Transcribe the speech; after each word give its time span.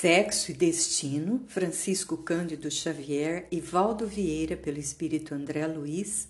Sexo 0.00 0.50
e 0.50 0.54
Destino, 0.54 1.44
Francisco 1.46 2.16
Cândido 2.16 2.70
Xavier 2.70 3.46
e 3.52 3.60
Valdo 3.60 4.06
Vieira, 4.06 4.56
pelo 4.56 4.78
Espírito 4.78 5.34
André 5.34 5.66
Luiz, 5.66 6.26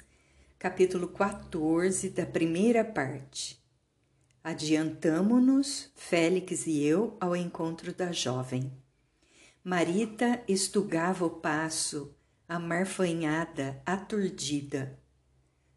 capítulo 0.59 1.07
14 1.07 2.11
da 2.11 2.27
primeira 2.27 2.85
parte. 2.85 3.62
Adiantamo-nos, 4.43 5.88
Félix 5.95 6.67
e 6.67 6.83
eu, 6.83 7.17
ao 7.21 7.37
encontro 7.37 7.95
da 7.95 8.11
jovem. 8.11 8.72
Marita 9.63 10.43
estugava 10.49 11.25
o 11.25 11.31
passo, 11.31 12.13
amarfanhada, 12.49 13.81
aturdida. 13.87 14.99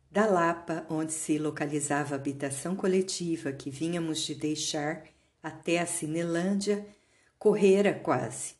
Da 0.09 0.25
Lapa, 0.25 0.83
onde 0.89 1.13
se 1.13 1.37
localizava 1.37 2.15
a 2.15 2.17
habitação 2.17 2.75
coletiva 2.75 3.51
que 3.51 3.69
vínhamos 3.69 4.21
de 4.21 4.33
deixar, 4.33 5.03
até 5.43 5.77
a 5.77 5.85
Cinelândia, 5.85 6.83
correra 7.43 7.93
quase. 7.93 8.53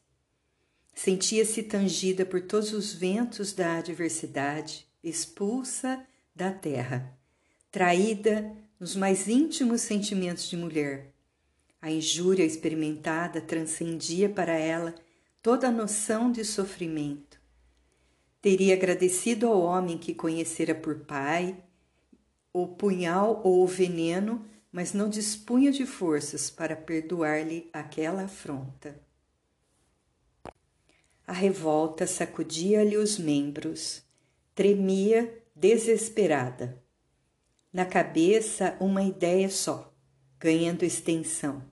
Sentia-se 0.94 1.64
tangida 1.64 2.26
por 2.26 2.42
todos 2.42 2.74
os 2.74 2.92
ventos 2.92 3.54
da 3.54 3.78
adversidade, 3.78 4.86
expulsa 5.02 6.06
da 6.36 6.52
terra, 6.52 7.18
traída 7.72 8.54
nos 8.78 8.94
mais 8.94 9.30
íntimos 9.30 9.80
sentimentos 9.80 10.50
de 10.50 10.58
mulher. 10.58 11.14
A 11.82 11.90
injúria 11.90 12.44
experimentada 12.44 13.40
transcendia 13.40 14.28
para 14.28 14.52
ela 14.52 14.94
toda 15.42 15.70
a 15.70 15.72
noção 15.72 16.30
de 16.30 16.44
sofrimento. 16.44 17.40
Teria 18.42 18.74
agradecido 18.74 19.48
ao 19.48 19.62
homem 19.62 19.98
que 19.98 20.14
conhecera 20.14 20.76
por 20.76 21.06
pai 21.06 21.56
o 22.52 22.68
punhal 22.68 23.40
ou 23.46 23.64
o 23.64 23.68
veneno 23.68 24.46
mas 24.74 24.92
não 24.92 25.08
dispunha 25.08 25.72
de 25.72 25.86
forças 25.86 26.50
para 26.50 26.76
perdoar-lhe 26.76 27.70
aquela 27.72 28.24
afronta. 28.24 29.00
A 31.28 31.32
revolta 31.32 32.08
sacudia-lhe 32.08 32.98
os 32.98 33.20
membros, 33.20 34.02
tremia 34.56 35.44
desesperada. 35.56 36.82
Na 37.72 37.86
cabeça, 37.86 38.76
uma 38.80 39.04
ideia 39.04 39.48
só, 39.48 39.94
ganhando 40.40 40.84
extensão: 40.84 41.64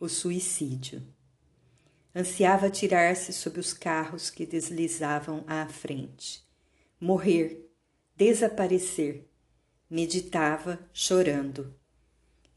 o 0.00 0.08
suicídio. 0.08 1.06
Ansiava 2.16 2.70
tirar-se 2.70 3.30
sob 3.30 3.60
os 3.60 3.74
carros 3.74 4.30
que 4.30 4.46
deslizavam 4.46 5.44
à 5.46 5.66
frente, 5.68 6.42
morrer, 6.98 7.70
desaparecer. 8.16 9.28
Meditava, 9.90 10.78
chorando. 10.92 11.74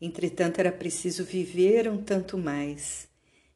Entretanto, 0.01 0.59
era 0.59 0.71
preciso 0.71 1.23
viver 1.23 1.87
um 1.87 2.01
tanto 2.01 2.37
mais. 2.37 3.07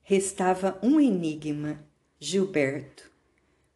Restava 0.03 0.77
um 0.83 0.99
enigma: 0.99 1.83
Gilberto. 2.19 3.09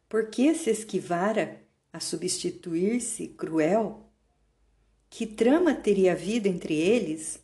Por 0.08 0.30
que 0.30 0.54
se 0.54 0.70
esquivara 0.70 1.60
a 1.92 1.98
substituir-se 1.98 3.28
cruel? 3.28 4.06
Que 5.08 5.26
trama 5.26 5.74
teria 5.74 6.12
havido 6.12 6.46
entre 6.46 6.74
eles? 6.74 7.40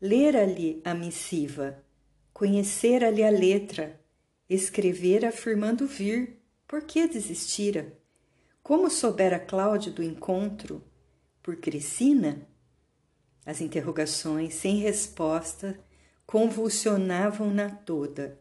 Lera-lhe 0.00 0.80
a 0.84 0.94
missiva, 0.94 1.84
conhecera-lhe 2.32 3.24
a 3.24 3.30
letra, 3.30 4.00
escrevera 4.48 5.30
afirmando 5.30 5.88
vir. 5.88 6.40
Por 6.68 6.82
que 6.82 7.08
desistira? 7.08 7.98
Como 8.62 8.88
soubera 8.90 9.40
Cláudio 9.40 9.90
do 9.90 10.02
encontro? 10.02 10.84
Por 11.42 11.56
Cristina? 11.56 12.46
As 13.48 13.62
interrogações 13.62 14.52
sem 14.56 14.76
resposta 14.76 15.80
convulsionavam-na 16.26 17.70
toda. 17.70 18.38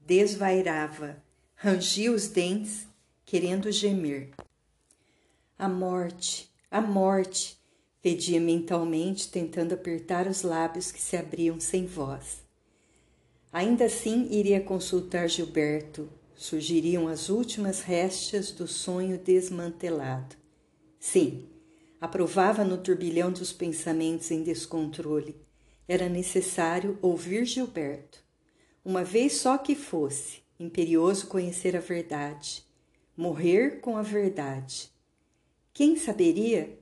Desvairava, 0.00 1.22
rangia 1.54 2.10
os 2.10 2.26
dentes, 2.26 2.88
querendo 3.24 3.70
gemer. 3.70 4.30
A 5.56 5.68
morte, 5.68 6.50
a 6.68 6.80
morte, 6.80 7.56
pedia 8.02 8.40
mentalmente, 8.40 9.30
tentando 9.30 9.74
apertar 9.74 10.26
os 10.26 10.42
lábios 10.42 10.90
que 10.90 11.00
se 11.00 11.16
abriam 11.16 11.60
sem 11.60 11.86
voz. 11.86 12.42
Ainda 13.52 13.84
assim 13.84 14.26
iria 14.28 14.60
consultar 14.60 15.28
Gilberto. 15.28 16.08
Surgiriam 16.34 17.06
as 17.06 17.28
últimas 17.28 17.80
restas 17.80 18.50
do 18.50 18.66
sonho 18.66 19.18
desmantelado. 19.18 20.34
Sim, 20.98 21.48
aprovava 22.00 22.64
no 22.64 22.78
turbilhão 22.78 23.32
dos 23.32 23.52
pensamentos 23.52 24.30
em 24.30 24.42
descontrole. 24.42 25.36
Era 25.86 26.08
necessário 26.08 26.98
ouvir 27.02 27.44
Gilberto. 27.44 28.22
Uma 28.84 29.02
vez 29.02 29.34
só 29.34 29.58
que 29.58 29.74
fosse, 29.74 30.42
imperioso 30.58 31.26
conhecer 31.26 31.76
a 31.76 31.80
verdade, 31.80 32.64
morrer 33.16 33.80
com 33.80 33.96
a 33.96 34.02
verdade. 34.02 34.90
Quem 35.72 35.96
saberia? 35.96 36.78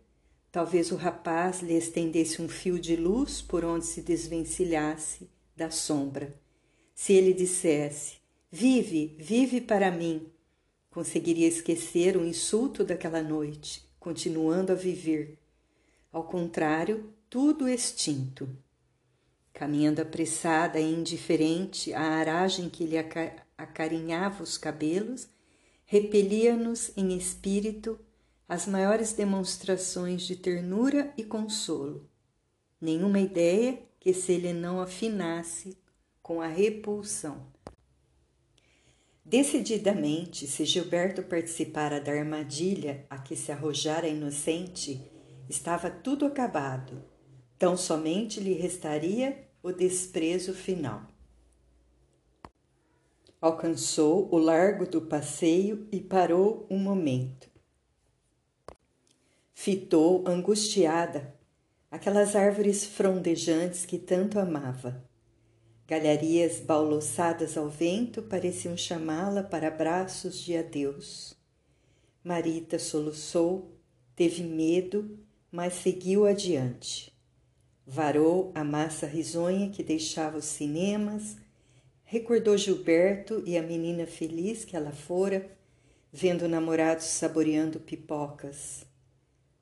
Talvez 0.53 0.91
o 0.91 0.97
rapaz 0.97 1.61
lhe 1.61 1.75
estendesse 1.75 2.41
um 2.41 2.49
fio 2.49 2.79
de 2.79 2.97
luz 2.97 3.43
por 3.43 3.65
onde 3.65 3.87
se 3.87 4.01
desvencilhasse 4.01 5.29
da 5.55 5.71
sombra. 5.71 6.35
Se 6.95 7.13
ele 7.13 7.35
dissesse: 7.35 8.17
Vive, 8.51 9.17
vive 9.19 9.61
para 9.61 9.91
mim, 9.91 10.31
conseguiria 10.91 11.47
esquecer 11.47 12.17
o 12.17 12.25
insulto 12.25 12.85
daquela 12.85 13.23
noite 13.23 13.86
continuando 14.07 14.71
a 14.71 14.77
viver. 14.77 15.37
Ao 16.13 16.23
contrário, 16.23 17.13
tudo 17.29 17.69
extinto. 17.69 18.49
Caminhando 19.53 20.01
apressada 20.01 20.79
e 20.79 20.95
indiferente, 20.95 21.93
a 21.93 22.03
aragem 22.03 22.71
que 22.71 22.87
lhe 22.87 22.97
acarinhava 23.59 24.45
os 24.45 24.57
cabelos 24.57 25.29
repelia-nos 25.85 26.97
em 26.97 27.17
espírito 27.19 27.99
as 28.49 28.65
maiores 28.69 29.13
demonstrações 29.13 30.23
de 30.23 30.37
ternura 30.37 31.13
e 31.17 31.25
consolo. 31.25 32.09
Nenhuma 32.81 33.19
ideia 33.19 33.77
que 33.99 34.15
se 34.15 34.37
lhe 34.37 34.53
não 34.53 34.81
afinasse 34.81 35.77
com 36.23 36.41
a 36.41 36.47
repulsão. 36.47 37.45
Decididamente, 39.29 40.47
se 40.47 40.65
Gilberto 40.65 41.21
participara 41.21 42.01
da 42.01 42.13
armadilha 42.13 43.05
a 43.11 43.19
que 43.19 43.35
se 43.35 43.51
arrojara 43.51 44.07
inocente, 44.07 45.03
estava 45.49 45.91
tudo 45.91 46.25
acabado. 46.25 47.03
Tão 47.59 47.77
somente 47.77 48.39
lhe 48.39 48.53
restaria 48.53 49.49
o 49.65 49.73
desprezo 49.73 50.55
final. 50.55 51.09
Alcançou 53.41 54.33
o 54.33 54.39
largo 54.39 54.87
do 54.87 55.03
passeio 55.03 55.89
e 55.91 56.01
parou 56.01 56.65
um 56.71 56.79
momento. 56.79 57.51
Fitou 59.53 60.23
angustiada 60.25 61.35
aquelas 61.91 62.37
árvores 62.37 62.87
frondejantes 62.87 63.85
que 63.85 63.99
tanto 63.99 64.39
amava. 64.39 65.05
Galharias 65.89 66.59
balouçadas 66.59 67.57
ao 67.57 67.69
vento 67.69 68.21
pareciam 68.21 68.77
chamá-la 68.77 69.45
para 69.45 69.69
abraços 69.69 70.41
de 70.41 70.57
adeus. 70.57 71.37
Marita 72.25 72.77
soluçou, 72.77 73.71
teve 74.17 74.43
medo, 74.43 75.17
mas 75.49 75.75
seguiu 75.75 76.27
adiante. 76.27 77.17
Varou 77.87 78.51
a 78.53 78.65
massa 78.65 79.07
risonha 79.07 79.71
que 79.71 79.85
deixava 79.85 80.39
os 80.39 80.47
cinemas, 80.47 81.37
recordou 82.03 82.59
Gilberto 82.59 83.45
e 83.47 83.57
a 83.57 83.63
menina 83.63 84.09
feliz 84.09 84.65
que 84.65 84.75
ela 84.75 84.91
fora, 84.91 85.49
vendo 86.13 86.49
namorados 86.49 87.05
saboreando 87.05 87.79
pipocas. 87.79 88.85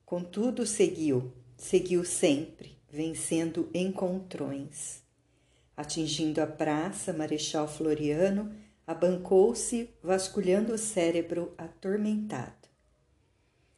Contudo, 0.03 0.65
seguiu, 0.65 1.31
seguiu 1.55 2.03
sempre, 2.03 2.79
vencendo 2.89 3.69
encontrões. 3.75 5.04
Atingindo 5.75 6.41
a 6.41 6.47
praça, 6.47 7.11
Marechal 7.11 7.67
Floriano 7.67 8.53
abancou-se, 8.87 9.89
vasculhando 10.01 10.73
o 10.73 10.77
cérebro 10.77 11.53
atormentado. 11.57 12.69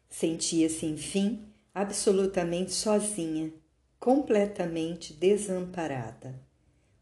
Sentia-se, 0.09 0.85
enfim, 0.85 1.47
absolutamente 1.73 2.71
sozinha, 2.71 3.51
completamente 3.99 5.13
desamparada. 5.13 6.39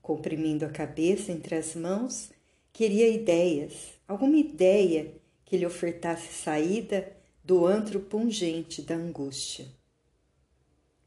Comprimindo 0.01 0.65
a 0.65 0.69
cabeça 0.69 1.31
entre 1.31 1.55
as 1.55 1.75
mãos, 1.75 2.31
queria 2.71 3.07
ideias, 3.07 3.93
alguma 4.07 4.37
ideia 4.37 5.13
que 5.43 5.57
lhe 5.57 5.65
ofertasse 5.65 6.31
saída 6.31 7.11
do 7.43 7.65
antro 7.65 7.99
pungente 7.99 8.81
da 8.81 8.95
angústia. 8.95 9.67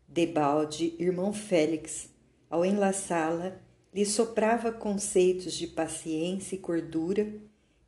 Debalde, 0.07 0.95
irmão 0.99 1.33
Félix, 1.33 2.09
ao 2.49 2.65
enlaçá-la, 2.65 3.61
lhe 3.93 4.05
soprava 4.05 4.71
conceitos 4.71 5.55
de 5.55 5.67
paciência 5.67 6.55
e 6.55 6.59
cordura, 6.59 7.33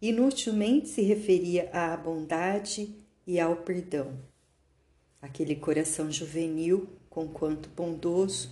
inutilmente 0.01 0.89
se 0.89 1.03
referia 1.03 1.69
à 1.73 1.97
bondade 1.97 2.95
e 3.27 3.39
ao 3.39 3.57
perdão. 3.57 4.19
Aquele 5.21 5.55
coração 5.55 6.11
juvenil, 6.11 6.89
conquanto 7.11 7.69
bondoso, 7.71 8.51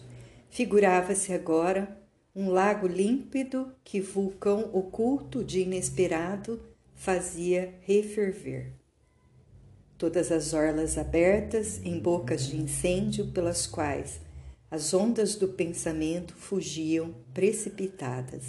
figurava-se 0.50 1.33
agora 1.33 1.99
um 2.35 2.50
lago 2.50 2.87
límpido 2.87 3.73
que 3.83 4.01
vulcão 4.01 4.71
oculto 4.73 5.43
de 5.43 5.61
inesperado 5.61 6.61
fazia 6.94 7.75
referver. 7.83 8.73
Todas 9.97 10.31
as 10.31 10.53
orlas 10.53 10.97
abertas 10.97 11.81
em 11.85 11.99
bocas 11.99 12.47
de 12.47 12.56
incêndio 12.56 13.33
pelas 13.33 13.67
quais 13.67 14.21
as 14.70 14.93
ondas 14.93 15.35
do 15.35 15.49
pensamento 15.49 16.35
fugiam 16.35 17.15
precipitadas. 17.32 18.44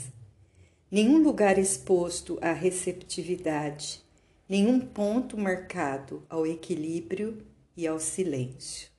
Nenhum 0.92 1.20
lugar 1.20 1.58
exposto 1.58 2.38
à 2.42 2.52
receptividade, 2.52 4.04
nenhum 4.48 4.80
ponto 4.80 5.38
marcado 5.38 6.24
ao 6.28 6.46
equilíbrio 6.46 7.46
e 7.78 7.88
ao 7.88 8.00
silêncio. 8.00 8.90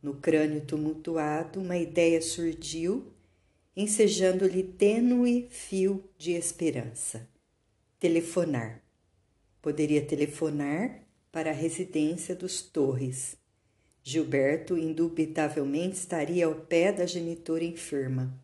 No 0.00 0.14
crânio 0.14 0.60
tumultuado, 0.60 1.60
uma 1.60 1.76
ideia 1.76 2.22
surgiu, 2.22 3.12
ensejando-lhe 3.76 4.62
tênue 4.62 5.48
fio 5.50 6.04
de 6.16 6.32
esperança. 6.32 7.28
Telefonar. 7.98 8.82
Poderia 9.60 10.04
telefonar 10.04 11.02
para 11.32 11.50
a 11.50 11.54
residência 11.54 12.34
dos 12.36 12.62
Torres. 12.62 13.36
Gilberto 14.06 14.76
indubitavelmente 14.76 15.96
estaria 15.96 16.44
ao 16.44 16.54
pé 16.54 16.92
da 16.92 17.06
genitora 17.06 17.64
enferma. 17.64 18.38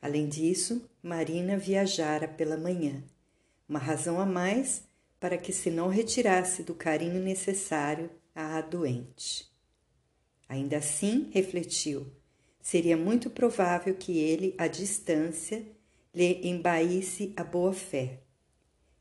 Além 0.00 0.28
disso, 0.28 0.86
Marina 1.02 1.56
viajara 1.56 2.28
pela 2.28 2.58
manhã, 2.58 3.02
uma 3.66 3.78
razão 3.78 4.20
a 4.20 4.26
mais 4.26 4.82
para 5.18 5.38
que 5.38 5.54
se 5.54 5.70
não 5.70 5.88
retirasse 5.88 6.62
do 6.62 6.74
carinho 6.74 7.18
necessário 7.18 8.10
à 8.34 8.60
doente. 8.60 9.50
Ainda 10.46 10.76
assim, 10.76 11.30
refletiu, 11.32 12.06
seria 12.60 12.96
muito 12.96 13.30
provável 13.30 13.94
que 13.94 14.18
ele, 14.18 14.54
à 14.58 14.66
distância, 14.66 15.64
lhe 16.14 16.46
embaísse 16.46 17.32
a 17.38 17.42
boa-fé. 17.42 18.20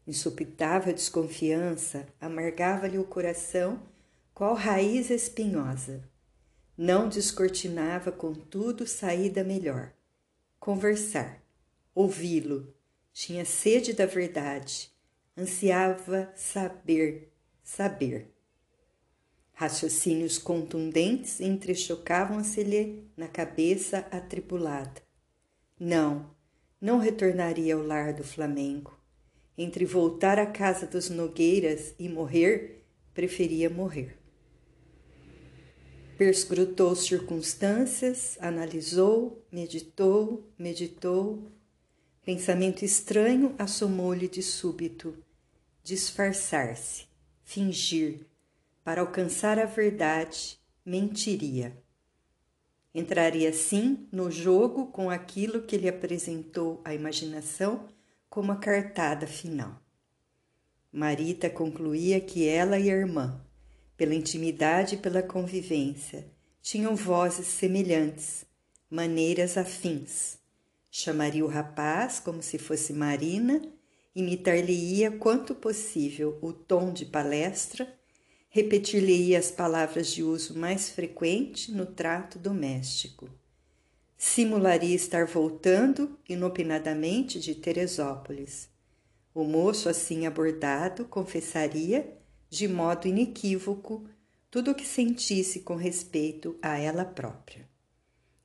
Insupitável 0.08 0.94
desconfiança 0.94 2.08
amargava-lhe 2.22 2.98
o 2.98 3.04
coração 3.04 3.84
qual 4.38 4.54
raiz 4.54 5.10
espinhosa. 5.10 6.08
Não 6.78 7.10
descortinava, 7.10 8.12
contudo, 8.12 8.86
saída 8.86 9.44
melhor. 9.44 9.92
Conversar, 10.60 11.42
ouvi-lo, 11.96 12.72
tinha 13.12 13.44
sede 13.44 13.94
da 13.94 14.06
verdade, 14.06 14.92
ansiava 15.36 16.32
saber, 16.36 17.34
saber. 17.64 18.32
Raciocínios 19.54 20.38
contundentes 20.38 21.42
entrechocavam-se-lhe 21.42 23.10
na 23.18 23.28
cabeça 23.28 24.06
atribulada. 24.12 25.02
Não, 25.80 26.30
não 26.80 27.00
retornaria 27.00 27.74
ao 27.74 27.82
lar 27.82 28.14
do 28.14 28.24
Flamengo. 28.24 28.96
Entre 29.58 29.84
voltar 29.84 30.38
à 30.38 30.46
casa 30.46 30.86
dos 30.86 31.10
Nogueiras 31.10 31.96
e 31.98 32.08
morrer, 32.08 32.86
preferia 33.16 33.68
morrer. 33.68 34.17
Perscrutou 36.18 36.96
circunstâncias, 36.96 38.38
analisou, 38.42 39.46
meditou, 39.52 40.52
meditou. 40.58 41.52
Pensamento 42.26 42.84
estranho 42.84 43.56
assomou-lhe 43.58 44.28
de 44.28 44.42
súbito 44.42 45.18
disfarçar-se, 45.88 47.06
fingir, 47.46 48.26
para 48.84 49.00
alcançar 49.00 49.58
a 49.58 49.64
verdade, 49.64 50.60
mentiria. 50.86 51.82
Entraria 52.94 53.50
assim 53.50 54.06
no 54.12 54.30
jogo 54.30 54.88
com 54.88 55.10
aquilo 55.10 55.62
que 55.62 55.78
lhe 55.78 55.88
apresentou 55.88 56.82
a 56.84 56.94
imaginação 56.94 57.88
como 58.30 58.52
a 58.52 58.58
cartada 58.58 59.26
final. 59.26 59.82
Marita 60.92 61.50
concluía 61.50 62.20
que 62.20 62.46
ela 62.46 62.78
e 62.78 62.92
a 62.92 62.94
irmã, 62.94 63.47
pela 63.98 64.16
intimidade 64.16 64.96
e 64.96 64.98
pela 65.00 65.24
convivência, 65.24 66.26
tinham 66.62 66.96
vozes 66.96 67.48
semelhantes, 67.48 68.46
maneiras 68.90 69.58
afins. 69.58 70.38
Chamaria 70.90 71.44
o 71.44 71.48
rapaz 71.50 72.20
como 72.20 72.42
se 72.42 72.58
fosse 72.58 72.94
Marina 72.94 73.62
imitar-lhe-ia 74.18 75.12
quanto 75.12 75.54
possível 75.54 76.40
o 76.42 76.52
tom 76.52 76.92
de 76.92 77.06
palestra, 77.06 77.88
repetir-lhe-ia 78.50 79.38
as 79.38 79.52
palavras 79.52 80.08
de 80.08 80.24
uso 80.24 80.58
mais 80.58 80.90
frequente 80.90 81.72
no 81.72 81.86
trato 81.86 82.40
doméstico. 82.40 83.30
Simularia 84.18 84.96
estar 84.96 85.28
voltando 85.28 86.18
inopinadamente 86.28 87.40
de 87.40 87.54
Teresópolis. 87.54 88.68
O 89.36 89.44
moço, 89.44 89.88
assim 89.88 90.26
abordado, 90.26 91.06
confessaria, 91.06 92.18
de 92.50 92.68
modo 92.68 93.08
inequívoco, 93.08 94.06
tudo 94.50 94.72
o 94.72 94.76
que 94.76 94.86
sentisse 94.86 95.62
com 95.62 95.76
respeito 95.76 96.58
a 96.62 96.78
ela 96.78 97.06
própria. 97.06 97.68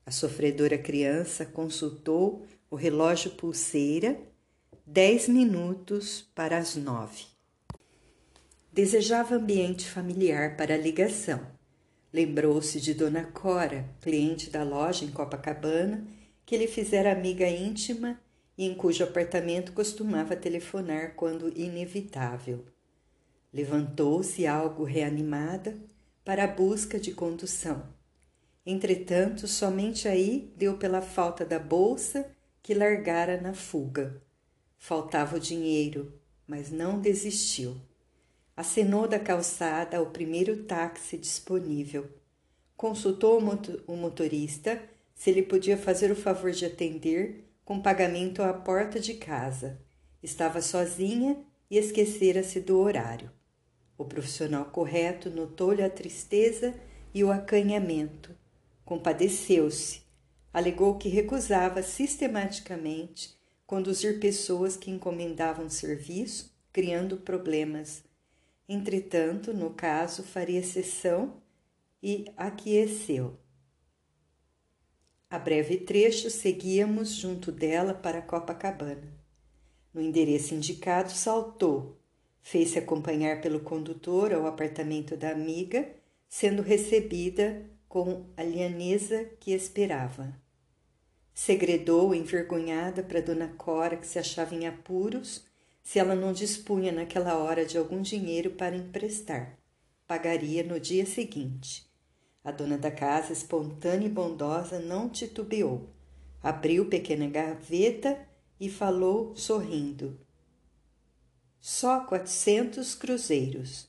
A 0.04 0.10
sofredora 0.10 0.76
criança 0.76 1.46
consultou 1.46 2.44
o 2.70 2.76
relógio 2.76 3.30
pulseira 3.32 4.20
dez 4.84 5.28
minutos 5.28 6.28
para 6.34 6.58
as 6.58 6.74
nove. 6.74 7.24
Desejava 8.72 9.36
ambiente 9.36 9.88
familiar 9.88 10.56
para 10.56 10.74
a 10.74 10.78
ligação. 10.78 11.40
Lembrou-se 12.12 12.80
de 12.80 12.92
Dona 12.92 13.24
Cora, 13.24 13.88
cliente 14.00 14.50
da 14.50 14.62
loja 14.62 15.04
em 15.04 15.10
Copacabana, 15.10 16.06
que 16.44 16.56
lhe 16.56 16.66
fizera 16.66 17.12
amiga 17.12 17.48
íntima 17.48 18.20
e 18.56 18.66
em 18.66 18.74
cujo 18.74 19.04
apartamento 19.04 19.72
costumava 19.72 20.36
telefonar 20.36 21.14
quando 21.14 21.48
inevitável. 21.56 22.64
Levantou-se 23.52 24.46
algo 24.46 24.82
reanimada 24.82 25.76
para 26.24 26.44
a 26.44 26.46
busca 26.46 26.98
de 26.98 27.12
condução. 27.12 27.86
Entretanto, 28.64 29.46
somente 29.46 30.08
aí 30.08 30.52
deu 30.56 30.78
pela 30.78 31.02
falta 31.02 31.44
da 31.44 31.58
bolsa 31.58 32.30
que 32.62 32.72
largara 32.72 33.40
na 33.40 33.52
fuga. 33.52 34.22
Faltava 34.78 35.36
o 35.36 35.40
dinheiro, 35.40 36.18
mas 36.46 36.70
não 36.70 37.00
desistiu. 37.00 37.76
Acenou 38.56 39.06
da 39.06 39.18
calçada 39.18 39.96
ao 39.96 40.06
primeiro 40.06 40.64
táxi 40.64 41.18
disponível. 41.18 42.08
Consultou 42.76 43.38
o 43.86 43.96
motorista 43.96 44.80
se 45.14 45.30
ele 45.30 45.42
podia 45.42 45.76
fazer 45.76 46.10
o 46.10 46.16
favor 46.16 46.52
de 46.52 46.64
atender 46.64 47.44
com 47.64 47.80
pagamento 47.80 48.42
à 48.42 48.52
porta 48.52 48.98
de 48.98 49.14
casa. 49.14 49.80
Estava 50.22 50.60
sozinha 50.60 51.36
e 51.70 51.78
esquecera-se 51.78 52.60
do 52.60 52.78
horário. 52.78 53.30
O 53.96 54.04
profissional 54.04 54.64
correto 54.66 55.30
notou-lhe 55.30 55.82
a 55.82 55.90
tristeza 55.90 56.74
e 57.14 57.22
o 57.22 57.30
acanhamento. 57.30 58.34
Compadeceu-se. 58.84 60.02
Alegou 60.52 60.98
que 60.98 61.08
recusava 61.08 61.82
sistematicamente 61.82 63.36
conduzir 63.66 64.20
pessoas 64.20 64.76
que 64.76 64.90
encomendavam 64.90 65.70
serviço, 65.70 66.54
criando 66.72 67.16
problemas. 67.16 68.04
Entretanto, 68.68 69.54
no 69.54 69.70
caso, 69.70 70.22
faria 70.22 70.60
exceção 70.60 71.40
e 72.02 72.26
aqueceu. 72.36 73.38
A 75.30 75.38
breve 75.38 75.78
trecho 75.78 76.28
seguíamos 76.28 77.14
junto 77.14 77.50
dela 77.50 77.94
para 77.94 78.20
Copacabana. 78.20 79.10
No 79.94 80.02
endereço 80.02 80.54
indicado, 80.54 81.10
saltou, 81.10 82.01
fez-se 82.42 82.78
acompanhar 82.78 83.40
pelo 83.40 83.60
condutor 83.60 84.34
ao 84.34 84.46
apartamento 84.46 85.16
da 85.16 85.30
amiga, 85.30 85.88
sendo 86.28 86.60
recebida 86.60 87.64
com 87.88 88.26
a 88.36 88.42
lianesa 88.42 89.24
que 89.38 89.52
esperava. 89.52 90.34
Segredou 91.32 92.14
envergonhada 92.14 93.02
para 93.02 93.22
Dona 93.22 93.48
Cora 93.56 93.96
que 93.96 94.06
se 94.06 94.18
achava 94.18 94.54
em 94.54 94.66
apuros 94.66 95.44
se 95.82 95.98
ela 95.98 96.14
não 96.14 96.32
dispunha 96.32 96.92
naquela 96.92 97.36
hora 97.38 97.64
de 97.64 97.76
algum 97.76 98.02
dinheiro 98.02 98.50
para 98.52 98.76
emprestar. 98.76 99.58
Pagaria 100.06 100.62
no 100.62 100.78
dia 100.78 101.06
seguinte. 101.06 101.90
A 102.44 102.50
dona 102.50 102.76
da 102.76 102.90
casa, 102.90 103.32
espontânea 103.32 104.06
e 104.06 104.10
bondosa, 104.10 104.78
não 104.78 105.08
titubeou. 105.08 105.88
Abriu 106.42 106.86
pequena 106.86 107.28
gaveta 107.28 108.18
e 108.58 108.68
falou 108.68 109.34
sorrindo. 109.36 110.18
Só 111.62 112.00
quatrocentos 112.00 112.94
cruzeiros. 112.94 113.88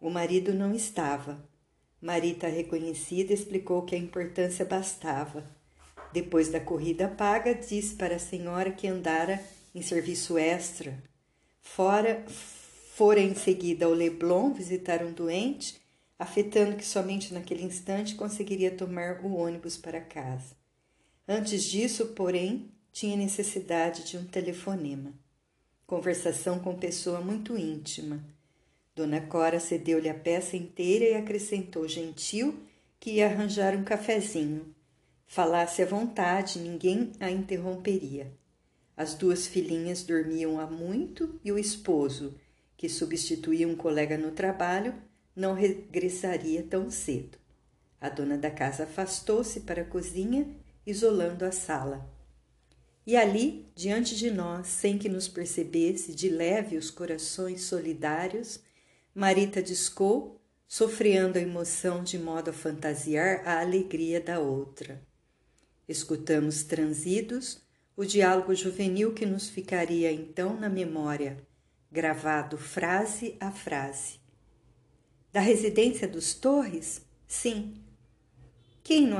O 0.00 0.10
marido 0.10 0.52
não 0.52 0.74
estava. 0.74 1.48
Marita, 2.00 2.48
reconhecida, 2.48 3.32
explicou 3.32 3.82
que 3.82 3.94
a 3.94 3.98
importância 3.98 4.64
bastava 4.64 5.48
depois 6.16 6.48
da 6.48 6.58
corrida 6.58 7.08
paga, 7.08 7.54
disse 7.54 7.94
para 7.94 8.16
a 8.16 8.18
senhora 8.18 8.72
que 8.72 8.88
andara 8.88 9.38
em 9.74 9.82
serviço 9.82 10.38
extra. 10.38 10.96
Fora, 11.60 12.24
fora 12.26 13.20
em 13.20 13.34
seguida 13.34 13.84
ao 13.84 13.92
Leblon 13.92 14.52
visitar 14.54 15.04
um 15.04 15.12
doente, 15.12 15.78
afetando 16.18 16.76
que 16.76 16.86
somente 16.86 17.34
naquele 17.34 17.62
instante 17.62 18.14
conseguiria 18.14 18.70
tomar 18.70 19.20
o 19.22 19.34
ônibus 19.34 19.76
para 19.76 20.00
casa. 20.00 20.56
Antes 21.28 21.64
disso, 21.64 22.06
porém, 22.14 22.70
tinha 22.90 23.14
necessidade 23.14 24.04
de 24.04 24.16
um 24.16 24.24
telefonema. 24.24 25.12
Conversação 25.86 26.58
com 26.58 26.74
pessoa 26.74 27.20
muito 27.20 27.56
íntima. 27.56 28.20
Dona 28.92 29.20
Cora 29.20 29.60
cedeu-lhe 29.60 30.08
a 30.08 30.14
peça 30.14 30.56
inteira 30.56 31.04
e 31.04 31.14
acrescentou 31.14 31.86
gentil 31.86 32.58
que 32.98 33.12
ia 33.12 33.26
arranjar 33.26 33.76
um 33.76 33.84
cafezinho. 33.84 34.74
Falasse 35.28 35.82
à 35.82 35.86
vontade, 35.86 36.58
ninguém 36.58 37.12
a 37.20 37.30
interromperia. 37.30 38.32
As 38.96 39.14
duas 39.14 39.46
filhinhas 39.46 40.02
dormiam 40.02 40.58
há 40.58 40.66
muito 40.66 41.38
e 41.44 41.52
o 41.52 41.58
esposo, 41.58 42.34
que 42.76 42.88
substituía 42.88 43.68
um 43.68 43.76
colega 43.76 44.18
no 44.18 44.32
trabalho, 44.32 44.92
não 45.36 45.54
regressaria 45.54 46.64
tão 46.64 46.90
cedo. 46.90 47.38
A 48.00 48.08
dona 48.08 48.36
da 48.36 48.50
casa 48.50 48.82
afastou-se 48.82 49.60
para 49.60 49.82
a 49.82 49.84
cozinha, 49.84 50.48
isolando 50.84 51.44
a 51.44 51.52
sala. 51.52 52.15
E 53.06 53.16
ali, 53.16 53.70
diante 53.72 54.16
de 54.16 54.32
nós, 54.32 54.66
sem 54.66 54.98
que 54.98 55.08
nos 55.08 55.28
percebesse, 55.28 56.12
de 56.12 56.28
leve 56.28 56.76
os 56.76 56.90
corações 56.90 57.62
solidários, 57.62 58.58
Marita 59.14 59.62
discou, 59.62 60.40
sofreando 60.66 61.38
a 61.38 61.40
emoção 61.40 62.02
de 62.02 62.18
modo 62.18 62.50
a 62.50 62.52
fantasiar 62.52 63.46
a 63.46 63.60
alegria 63.60 64.20
da 64.20 64.40
outra. 64.40 65.00
Escutamos 65.88 66.64
transidos 66.64 67.62
o 67.96 68.04
diálogo 68.04 68.52
juvenil 68.56 69.14
que 69.14 69.24
nos 69.24 69.48
ficaria 69.48 70.10
então 70.10 70.58
na 70.58 70.68
memória, 70.68 71.38
gravado 71.90 72.58
frase 72.58 73.36
a 73.38 73.52
frase. 73.52 74.18
Da 75.32 75.40
residência 75.40 76.08
dos 76.08 76.34
Torres? 76.34 77.06
Sim. 77.28 77.74
Quem 78.82 79.06
no, 79.06 79.18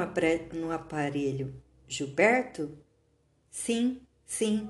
no 0.54 0.72
aparelho? 0.72 1.54
Gilberto? 1.86 2.76
Sim, 3.56 4.02
sim. 4.26 4.68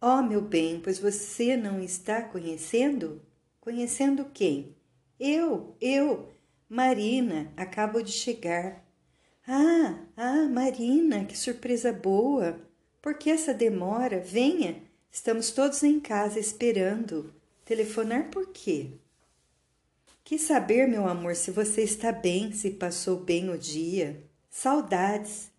Oh, 0.00 0.22
meu 0.22 0.40
bem, 0.40 0.80
pois 0.80 1.00
você 1.00 1.56
não 1.56 1.80
está 1.80 2.22
conhecendo? 2.22 3.20
Conhecendo 3.60 4.24
quem? 4.32 4.74
Eu, 5.18 5.76
eu, 5.80 6.32
Marina, 6.68 7.52
acabo 7.56 8.00
de 8.00 8.12
chegar. 8.12 8.82
Ah, 9.46 9.98
ah, 10.16 10.48
Marina, 10.48 11.24
que 11.24 11.36
surpresa 11.36 11.92
boa! 11.92 12.60
Por 13.02 13.18
que 13.18 13.30
essa 13.30 13.52
demora? 13.52 14.20
Venha, 14.20 14.80
estamos 15.10 15.50
todos 15.50 15.82
em 15.82 15.98
casa 15.98 16.38
esperando. 16.38 17.34
Telefonar 17.64 18.30
por 18.30 18.52
quê? 18.52 18.92
Quis 20.22 20.42
saber, 20.42 20.86
meu 20.86 21.08
amor, 21.08 21.34
se 21.34 21.50
você 21.50 21.82
está 21.82 22.12
bem, 22.12 22.52
se 22.52 22.70
passou 22.70 23.18
bem 23.18 23.50
o 23.50 23.58
dia. 23.58 24.22
Saudades. 24.48 25.50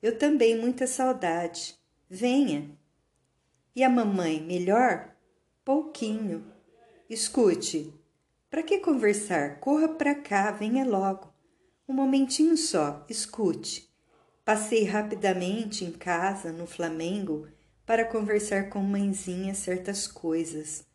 Eu 0.00 0.16
também, 0.16 0.56
muita 0.56 0.86
saudade. 0.86 1.76
Venha. 2.08 2.70
E 3.74 3.82
a 3.82 3.90
mamãe, 3.90 4.40
melhor? 4.40 5.12
Pouquinho. 5.64 6.44
Escute. 7.10 7.92
Para 8.48 8.62
que 8.62 8.78
conversar? 8.78 9.58
Corra 9.58 9.88
para 9.88 10.14
cá, 10.14 10.52
venha 10.52 10.84
logo. 10.84 11.34
Um 11.88 11.92
momentinho 11.92 12.56
só, 12.56 13.04
escute. 13.08 13.92
Passei 14.44 14.84
rapidamente 14.84 15.84
em 15.84 15.90
casa, 15.90 16.52
no 16.52 16.64
Flamengo, 16.64 17.48
para 17.84 18.04
conversar 18.04 18.68
com 18.70 18.78
mãezinha 18.78 19.52
certas 19.52 20.06
coisas. 20.06 20.86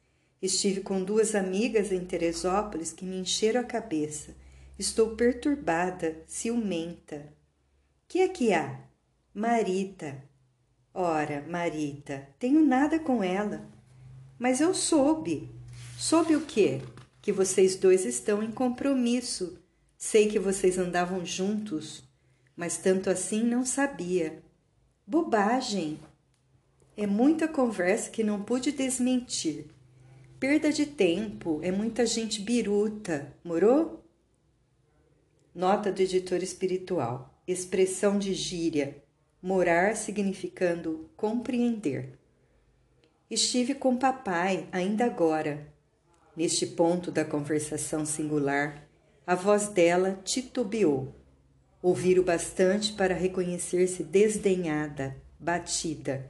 Estive 0.41 0.79
com 0.79 1.03
duas 1.03 1.35
amigas 1.35 1.91
em 1.91 2.05
Teresópolis 2.05 2.93
que 2.93 3.03
me 3.03 3.17
encheram 3.17 3.59
a 3.59 3.65
cabeça. 3.65 4.33
Estou 4.79 5.17
perturbada, 5.17 6.23
ciumenta. 6.25 7.33
Que 8.07 8.21
é 8.21 8.29
que 8.29 8.53
há? 8.53 8.79
Marita. 9.33 10.30
Ora, 10.93 11.45
Marita, 11.47 12.27
tenho 12.37 12.65
nada 12.65 12.99
com 12.99 13.23
ela. 13.23 13.65
Mas 14.37 14.59
eu 14.59 14.73
soube. 14.73 15.49
Soube 15.97 16.35
o 16.35 16.45
quê? 16.45 16.81
Que 17.21 17.31
vocês 17.31 17.75
dois 17.75 18.05
estão 18.05 18.43
em 18.43 18.51
compromisso. 18.51 19.57
Sei 19.97 20.27
que 20.27 20.39
vocês 20.39 20.77
andavam 20.77 21.25
juntos, 21.25 22.03
mas 22.55 22.77
tanto 22.77 23.09
assim 23.09 23.43
não 23.43 23.63
sabia. 23.63 24.41
Bobagem! 25.05 25.99
É 26.97 27.07
muita 27.07 27.47
conversa 27.47 28.09
que 28.09 28.23
não 28.23 28.41
pude 28.41 28.71
desmentir. 28.71 29.67
Perda 30.39 30.73
de 30.73 30.85
tempo, 30.87 31.59
é 31.61 31.71
muita 31.71 32.05
gente 32.05 32.41
biruta, 32.41 33.31
morou? 33.43 34.03
Nota 35.53 35.91
do 35.91 36.01
editor 36.01 36.41
espiritual: 36.41 37.39
expressão 37.47 38.17
de 38.17 38.33
gíria, 38.33 39.03
morar 39.41 39.95
significando 39.95 41.09
compreender. 41.17 42.19
Estive 43.29 43.73
com 43.73 43.97
papai 43.97 44.67
ainda 44.71 45.05
agora. 45.05 45.67
Neste 46.35 46.67
ponto 46.67 47.11
da 47.11 47.25
conversação 47.25 48.05
singular, 48.05 48.87
a 49.25 49.33
voz 49.33 49.67
dela 49.69 50.19
titubeou. 50.23 51.15
Ouvir 51.81 52.19
o 52.19 52.23
bastante 52.23 52.93
para 52.93 53.15
reconhecer-se 53.15 54.03
desdenhada, 54.03 55.17
batida. 55.39 56.29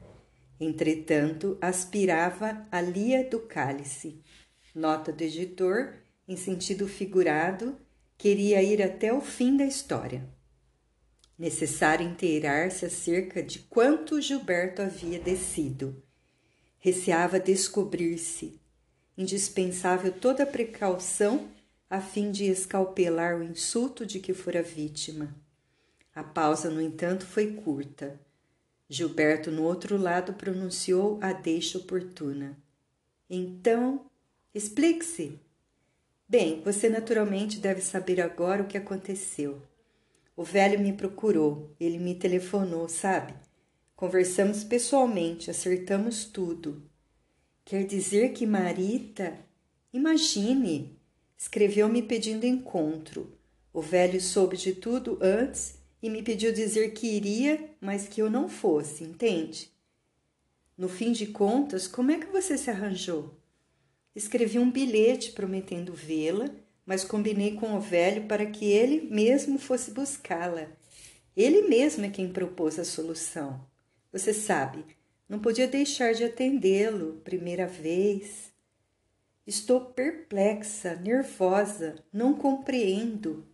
Entretanto, 0.59 1.57
aspirava 1.59 2.65
a 2.71 2.79
lia 2.79 3.27
do 3.29 3.39
cálice. 3.39 4.21
Nota 4.73 5.11
do 5.11 5.21
editor, 5.21 5.95
em 6.25 6.37
sentido 6.37 6.87
figurado, 6.87 7.77
queria 8.17 8.63
ir 8.63 8.81
até 8.81 9.11
o 9.11 9.19
fim 9.19 9.57
da 9.57 9.65
história 9.65 10.29
necessário 11.41 12.07
inteirar-se 12.07 12.85
acerca 12.85 13.41
de 13.41 13.57
quanto 13.57 14.21
Gilberto 14.21 14.79
havia 14.79 15.19
descido. 15.19 16.03
Receava 16.77 17.39
descobrir-se, 17.39 18.61
indispensável 19.17 20.11
toda 20.11 20.45
precaução 20.45 21.49
a 21.89 21.99
fim 21.99 22.29
de 22.29 22.45
escalpelar 22.45 23.39
o 23.39 23.43
insulto 23.43 24.05
de 24.05 24.19
que 24.19 24.35
fora 24.35 24.61
vítima. 24.61 25.35
A 26.13 26.23
pausa, 26.23 26.69
no 26.69 26.79
entanto, 26.79 27.25
foi 27.25 27.53
curta. 27.53 28.19
Gilberto, 28.87 29.49
no 29.49 29.63
outro 29.63 29.97
lado, 29.97 30.33
pronunciou 30.33 31.17
a 31.23 31.33
deixa 31.33 31.79
oportuna. 31.79 32.55
Então, 33.27 34.05
explique-se. 34.53 35.39
Bem, 36.29 36.61
você 36.61 36.87
naturalmente 36.87 37.57
deve 37.57 37.81
saber 37.81 38.21
agora 38.21 38.61
o 38.61 38.67
que 38.67 38.77
aconteceu. 38.77 39.59
O 40.35 40.43
velho 40.43 40.79
me 40.79 40.93
procurou, 40.93 41.75
ele 41.79 41.97
me 41.97 42.15
telefonou, 42.15 42.87
sabe? 42.87 43.33
Conversamos 43.95 44.63
pessoalmente, 44.63 45.51
acertamos 45.51 46.25
tudo. 46.25 46.81
Quer 47.63 47.85
dizer 47.85 48.33
que 48.33 48.45
Marita, 48.45 49.37
imagine, 49.93 50.97
escreveu-me 51.37 52.01
pedindo 52.01 52.45
encontro. 52.45 53.37
O 53.73 53.81
velho 53.81 54.19
soube 54.19 54.57
de 54.57 54.73
tudo 54.73 55.17
antes 55.21 55.75
e 56.01 56.09
me 56.09 56.23
pediu 56.23 56.51
dizer 56.51 56.93
que 56.93 57.07
iria, 57.07 57.69
mas 57.79 58.07
que 58.07 58.21
eu 58.21 58.29
não 58.29 58.49
fosse, 58.49 59.03
entende? 59.03 59.69
No 60.77 60.89
fim 60.89 61.11
de 61.11 61.27
contas, 61.27 61.87
como 61.87 62.11
é 62.11 62.17
que 62.17 62.25
você 62.27 62.57
se 62.57 62.69
arranjou? 62.69 63.37
Escrevi 64.15 64.57
um 64.57 64.71
bilhete 64.71 65.31
prometendo 65.31 65.93
vê-la 65.93 66.49
mas 66.85 67.03
combinei 67.03 67.55
com 67.55 67.75
o 67.75 67.79
velho 67.79 68.27
para 68.27 68.45
que 68.45 68.65
ele 68.65 69.07
mesmo 69.09 69.57
fosse 69.59 69.91
buscá-la. 69.91 70.67
Ele 71.35 71.67
mesmo 71.67 72.05
é 72.05 72.09
quem 72.09 72.31
propôs 72.31 72.77
a 72.77 72.83
solução. 72.83 73.65
Você 74.11 74.33
sabe, 74.33 74.83
não 75.29 75.39
podia 75.39 75.67
deixar 75.67 76.13
de 76.13 76.23
atendê-lo, 76.25 77.21
primeira 77.23 77.65
vez. 77.65 78.51
Estou 79.47 79.79
perplexa, 79.81 80.95
nervosa, 80.95 81.95
não 82.11 82.33
compreendo. 82.33 83.45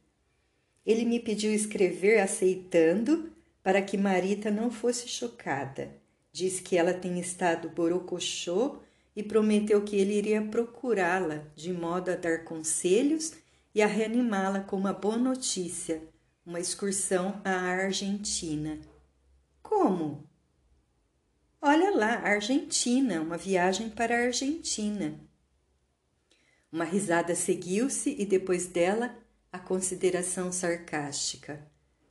Ele 0.86 1.06
me 1.06 1.20
pediu 1.20 1.54
escrever 1.54 2.20
aceitando 2.20 3.32
para 3.62 3.82
que 3.82 3.98
Marita 3.98 4.50
não 4.50 4.72
fosse 4.72 5.08
chocada. 5.08 5.92
Diz 6.32 6.60
que 6.60 6.78
ela 6.78 6.94
tem 6.94 7.20
estado 7.20 7.70
borocochô 7.70 8.78
e 9.18 9.24
prometeu 9.24 9.84
que 9.84 9.96
ele 9.96 10.14
iria 10.14 10.44
procurá-la 10.44 11.44
de 11.56 11.74
modo 11.74 12.12
a 12.12 12.16
dar 12.16 12.44
conselhos 12.44 13.34
e 13.74 13.82
a 13.82 13.88
reanimá-la 13.88 14.60
com 14.60 14.78
uma 14.78 14.94
boa 14.94 15.18
notícia, 15.18 16.08
uma 16.46 16.60
excursão 16.60 17.42
à 17.44 17.50
Argentina. 17.50 18.80
Como? 19.64 20.30
Olha 21.60 21.90
lá, 21.96 22.14
Argentina, 22.20 23.20
uma 23.20 23.38
viagem 23.38 23.90
para 23.90 24.16
a 24.16 24.26
Argentina. 24.26 25.20
Uma 26.72 26.84
risada 26.84 27.34
seguiu-se 27.34 28.16
e 28.20 28.24
depois 28.24 28.68
dela 28.68 29.18
a 29.52 29.58
consideração 29.58 30.52
sarcástica. 30.52 31.68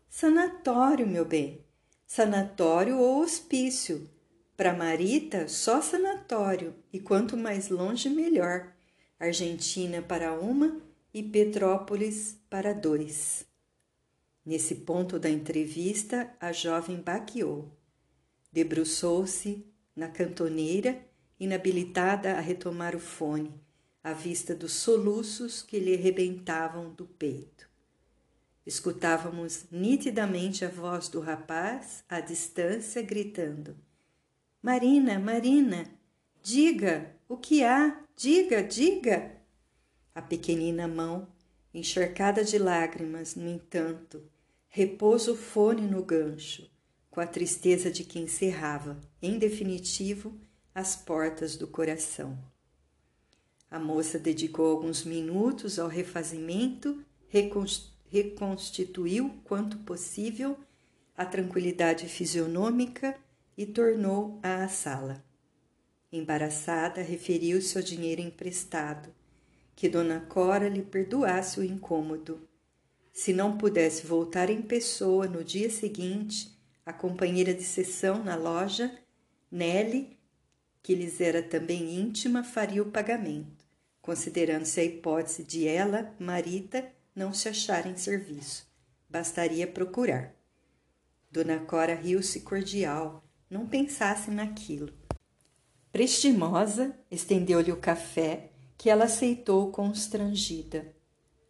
Sanatório, 0.08 1.06
meu 1.06 1.25
bem. 1.25 1.64
Sanatório 2.04 2.98
ou 2.98 3.22
hospício. 3.22 4.10
Para 4.56 4.72
Marita, 4.72 5.48
só 5.48 5.82
sanatório, 5.82 6.75
e 6.90 6.98
quanto 6.98 7.36
mais 7.36 7.68
longe, 7.68 8.08
melhor. 8.08 8.72
Argentina 9.18 10.00
para 10.00 10.32
uma 10.32 10.80
e 11.12 11.22
Petrópolis 11.22 12.38
para 12.48 12.72
dois. 12.72 13.46
Nesse 14.44 14.76
ponto 14.76 15.18
da 15.18 15.28
entrevista, 15.28 16.34
a 16.40 16.52
jovem 16.52 17.00
baqueou. 17.00 17.70
Debruçou-se 18.50 19.66
na 19.94 20.08
cantoneira, 20.08 21.04
inabilitada 21.38 22.32
a 22.32 22.40
retomar 22.40 22.96
o 22.96 23.00
fone, 23.00 23.52
à 24.02 24.14
vista 24.14 24.54
dos 24.54 24.72
soluços 24.72 25.62
que 25.62 25.78
lhe 25.78 25.96
rebentavam 25.96 26.94
do 26.94 27.04
peito. 27.04 27.68
Escutávamos 28.64 29.66
nitidamente 29.70 30.64
a 30.64 30.68
voz 30.68 31.08
do 31.08 31.20
rapaz 31.20 32.04
à 32.08 32.20
distância 32.20 33.02
gritando: 33.02 33.76
Marina, 34.66 35.16
Marina, 35.20 35.87
diga 36.42 37.14
o 37.28 37.37
que 37.37 37.62
há, 37.62 38.02
diga, 38.16 38.64
diga. 38.64 39.37
A 40.12 40.20
pequenina 40.20 40.88
mão, 40.88 41.28
encharcada 41.73 42.42
de 42.42 42.58
lágrimas, 42.58 43.37
no 43.37 43.49
entanto, 43.49 44.25
repôs 44.66 45.28
o 45.28 45.37
fone 45.37 45.82
no 45.82 46.02
gancho, 46.02 46.68
com 47.12 47.20
a 47.20 47.26
tristeza 47.28 47.92
de 47.92 48.02
quem 48.02 48.26
cerrava, 48.26 49.00
em 49.23 49.38
definitivo, 49.38 50.37
as 50.75 50.96
portas 50.96 51.54
do 51.54 51.68
coração. 51.68 52.37
A 53.70 53.78
moça 53.78 54.18
dedicou 54.18 54.68
alguns 54.73 55.04
minutos 55.04 55.78
ao 55.78 55.87
refazimento, 55.87 57.04
reconstituiu 58.08 59.30
quanto 59.44 59.78
possível 59.78 60.58
a 61.16 61.25
tranquilidade 61.25 62.08
fisionômica 62.08 63.16
e 63.56 63.64
tornou 63.64 64.38
à 64.42 64.66
sala. 64.68 65.25
Embaraçada, 66.12 67.02
referiu-se 67.02 67.76
ao 67.76 67.82
dinheiro 67.82 68.20
emprestado, 68.20 69.14
que 69.75 69.88
Dona 69.88 70.20
Cora 70.20 70.68
lhe 70.68 70.82
perdoasse 70.82 71.60
o 71.60 71.64
incômodo. 71.64 72.48
Se 73.12 73.32
não 73.32 73.56
pudesse 73.56 74.06
voltar 74.06 74.50
em 74.50 74.62
pessoa 74.62 75.26
no 75.26 75.42
dia 75.42 75.70
seguinte, 75.70 76.56
a 76.84 76.92
companheira 76.92 77.52
de 77.52 77.64
sessão 77.64 78.22
na 78.22 78.36
loja, 78.36 78.96
Nelly, 79.50 80.16
que 80.82 80.94
lhes 80.94 81.20
era 81.20 81.42
também 81.42 81.98
íntima, 81.98 82.44
faria 82.44 82.82
o 82.82 82.90
pagamento, 82.92 83.66
considerando-se 84.00 84.78
a 84.78 84.84
hipótese 84.84 85.42
de 85.42 85.66
ela, 85.66 86.14
Marita, 86.18 86.86
não 87.14 87.32
se 87.32 87.48
achar 87.48 87.86
em 87.86 87.96
serviço. 87.96 88.66
Bastaria 89.08 89.66
procurar. 89.66 90.34
Dona 91.30 91.58
Cora 91.58 91.94
riu-se 91.94 92.40
cordial, 92.40 93.25
não 93.50 93.66
pensasse 93.66 94.30
naquilo. 94.30 94.92
Prestimosa, 95.92 96.94
estendeu-lhe 97.10 97.72
o 97.72 97.80
café 97.80 98.50
que 98.76 98.90
ela 98.90 99.04
aceitou 99.04 99.70
constrangida. 99.70 100.94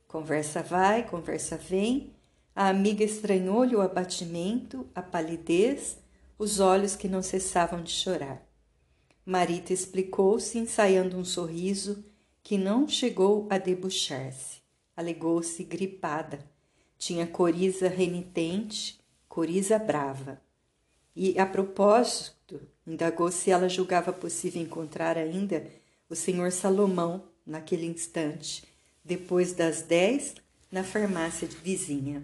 Conversa 0.06 0.62
vai, 0.62 1.08
conversa 1.08 1.56
vem. 1.56 2.14
A 2.54 2.68
amiga 2.68 3.04
estranhou-lhe 3.04 3.74
o 3.74 3.80
abatimento, 3.80 4.86
a 4.94 5.02
palidez, 5.02 5.98
os 6.38 6.60
olhos 6.60 6.94
que 6.94 7.08
não 7.08 7.22
cessavam 7.22 7.82
de 7.82 7.90
chorar. 7.90 8.46
Marita 9.24 9.72
explicou-se, 9.72 10.58
ensaiando 10.58 11.16
um 11.18 11.24
sorriso 11.24 12.04
que 12.42 12.56
não 12.56 12.86
chegou 12.86 13.48
a 13.50 13.58
debuxar-se. 13.58 14.60
Alegou-se 14.96 15.64
gripada. 15.64 16.38
Tinha 16.96 17.26
coriza 17.26 17.88
renitente, 17.88 19.00
coriza 19.28 19.78
brava. 19.78 20.40
E, 21.16 21.38
a 21.38 21.46
propósito, 21.46 22.60
indagou 22.86 23.32
se 23.32 23.50
ela 23.50 23.70
julgava 23.70 24.12
possível 24.12 24.60
encontrar 24.60 25.16
ainda 25.16 25.66
o 26.10 26.14
senhor 26.14 26.52
Salomão 26.52 27.24
naquele 27.46 27.86
instante, 27.86 28.64
depois 29.02 29.54
das 29.54 29.80
dez, 29.80 30.34
na 30.70 30.84
farmácia 30.84 31.48
vizinha. 31.48 32.22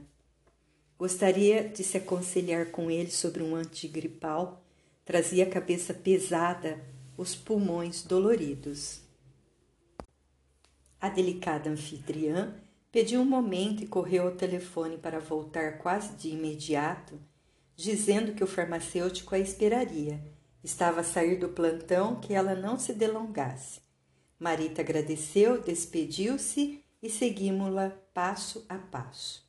Gostaria 0.99 1.66
de 1.66 1.82
se 1.82 1.96
aconselhar 1.96 2.66
com 2.66 2.90
ele 2.90 3.11
sobre 3.11 3.42
um 3.42 3.56
antigripal, 3.56 4.62
trazia 5.06 5.44
a 5.44 5.50
cabeça 5.50 5.94
pesada, 5.94 6.78
os 7.16 7.34
pulmões 7.34 8.02
doloridos. 8.02 9.00
A 11.00 11.09
delicada 11.09 11.70
anfitriã 11.70 12.55
pediu 12.92 13.22
um 13.22 13.24
momento 13.24 13.83
e 13.83 13.87
correu 13.87 14.24
ao 14.24 14.33
telefone 14.33 14.98
para 14.98 15.18
voltar 15.18 15.78
quase 15.78 16.14
de 16.14 16.28
imediato, 16.28 17.18
dizendo 17.83 18.35
que 18.35 18.45
o 18.45 18.47
farmacêutico 18.47 19.35
a 19.35 19.38
esperaria 19.38 20.23
Estava 20.62 21.01
a 21.01 21.05
sair 21.05 21.37
do 21.40 21.49
plantão 21.49 22.21
que 22.21 22.33
ela 22.33 22.55
não 22.55 22.79
se 22.79 22.92
delongasse. 22.92 23.81
Marita 24.38 24.81
agradeceu, 24.81 25.61
despediu-se 25.61 26.81
e 27.03 27.11
seguimos-la 27.11 27.90
passo 28.14 28.64
a 28.68 28.79
passo. 28.79 29.45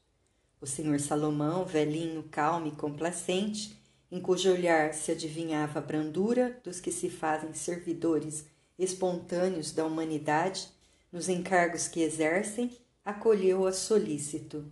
O 0.59 0.65
senhor 0.65 0.99
Salomão, 0.99 1.65
velhinho, 1.65 2.23
calmo 2.31 2.67
e 2.67 2.71
complacente, 2.71 3.79
em 4.11 4.19
cujo 4.19 4.51
olhar 4.51 4.93
se 4.93 5.11
adivinhava 5.11 5.79
a 5.79 5.81
brandura 5.81 6.59
dos 6.63 6.79
que 6.79 6.91
se 6.91 7.09
fazem 7.09 7.53
servidores 7.53 8.45
espontâneos 8.77 9.71
da 9.71 9.85
humanidade 9.85 10.67
nos 11.11 11.29
encargos 11.29 11.87
que 11.87 12.01
exercem, 12.01 12.71
acolheu-a 13.05 13.71
solícito. 13.71 14.65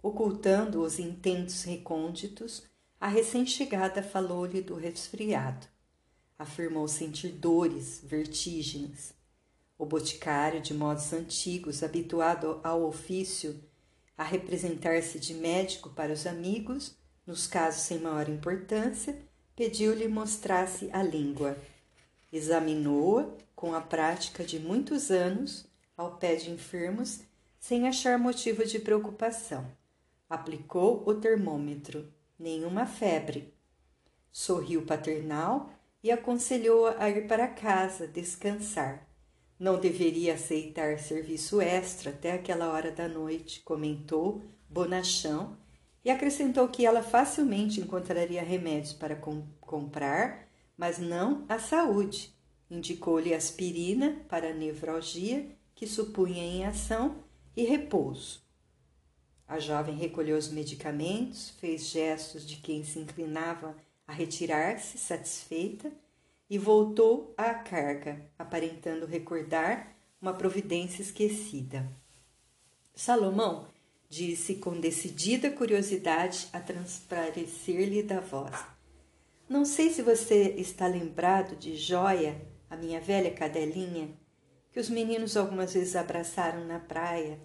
Ocultando 0.00 0.82
os 0.82 1.00
intentos 1.00 1.64
recônditos, 1.64 2.62
a 2.98 3.08
recém-chegada 3.08 4.02
falou-lhe 4.02 4.62
do 4.62 4.74
resfriado. 4.74 5.66
Afirmou 6.38 6.88
sentir 6.88 7.28
dores, 7.28 8.00
vertigens. 8.02 9.12
O 9.78 9.84
boticário, 9.84 10.60
de 10.60 10.72
modos 10.72 11.12
antigos, 11.12 11.82
habituado 11.82 12.58
ao 12.64 12.82
ofício, 12.84 13.62
a 14.16 14.24
representar-se 14.24 15.18
de 15.18 15.34
médico 15.34 15.90
para 15.90 16.12
os 16.12 16.26
amigos, 16.26 16.96
nos 17.26 17.46
casos 17.46 17.82
sem 17.82 17.98
maior 17.98 18.28
importância, 18.30 19.18
pediu-lhe 19.54 20.08
mostrasse 20.08 20.88
a 20.92 21.02
língua. 21.02 21.56
Examinou-a 22.32 23.28
com 23.54 23.74
a 23.74 23.80
prática 23.80 24.42
de 24.42 24.58
muitos 24.58 25.10
anos, 25.10 25.66
ao 25.96 26.16
pé 26.16 26.36
de 26.36 26.50
enfermos, 26.50 27.20
sem 27.58 27.86
achar 27.86 28.18
motivo 28.18 28.64
de 28.64 28.78
preocupação. 28.78 29.66
Aplicou 30.28 31.02
o 31.06 31.14
termômetro 31.14 32.15
nenhuma 32.38 32.86
febre. 32.86 33.54
Sorriu 34.30 34.82
paternal 34.82 35.70
e 36.02 36.10
aconselhou-a 36.10 37.02
a 37.02 37.10
ir 37.10 37.26
para 37.26 37.48
casa 37.48 38.06
descansar. 38.06 39.08
Não 39.58 39.80
deveria 39.80 40.34
aceitar 40.34 40.98
serviço 40.98 41.60
extra 41.60 42.10
até 42.10 42.32
aquela 42.32 42.70
hora 42.70 42.92
da 42.92 43.08
noite, 43.08 43.60
comentou 43.62 44.42
bonachão 44.68 45.56
e 46.04 46.10
acrescentou 46.10 46.68
que 46.68 46.84
ela 46.86 47.02
facilmente 47.02 47.80
encontraria 47.80 48.42
remédios 48.42 48.92
para 48.92 49.16
com 49.16 49.42
comprar, 49.60 50.46
mas 50.76 50.98
não 50.98 51.44
a 51.48 51.58
saúde. 51.58 52.32
Indicou-lhe 52.70 53.32
aspirina 53.32 54.24
para 54.28 54.50
a 54.50 54.54
nevralgia, 54.54 55.48
que 55.74 55.86
supunha 55.86 56.42
em 56.42 56.64
ação, 56.64 57.24
e 57.56 57.64
repouso. 57.64 58.45
A 59.48 59.58
jovem 59.58 59.96
recolheu 59.96 60.36
os 60.36 60.48
medicamentos, 60.48 61.50
fez 61.60 61.86
gestos 61.86 62.44
de 62.44 62.56
quem 62.56 62.84
se 62.84 62.98
inclinava 62.98 63.76
a 64.06 64.12
retirar-se, 64.12 64.98
satisfeita, 64.98 65.92
e 66.48 66.58
voltou 66.58 67.34
à 67.36 67.54
carga, 67.54 68.20
aparentando 68.38 69.06
recordar 69.06 69.96
uma 70.20 70.32
providência 70.34 71.02
esquecida. 71.02 71.88
Salomão 72.94 73.68
disse 74.08 74.56
com 74.56 74.80
decidida 74.80 75.50
curiosidade 75.50 76.48
a 76.52 76.60
transparecer-lhe 76.60 78.02
da 78.02 78.20
voz. 78.20 78.64
Não 79.48 79.64
sei 79.64 79.90
se 79.90 80.02
você 80.02 80.54
está 80.56 80.86
lembrado 80.86 81.56
de 81.56 81.76
Joia, 81.76 82.40
a 82.70 82.76
minha 82.76 83.00
velha 83.00 83.30
cadelinha, 83.32 84.08
que 84.72 84.80
os 84.80 84.88
meninos 84.88 85.36
algumas 85.36 85.74
vezes 85.74 85.94
abraçaram 85.94 86.64
na 86.64 86.78
praia. 86.78 87.38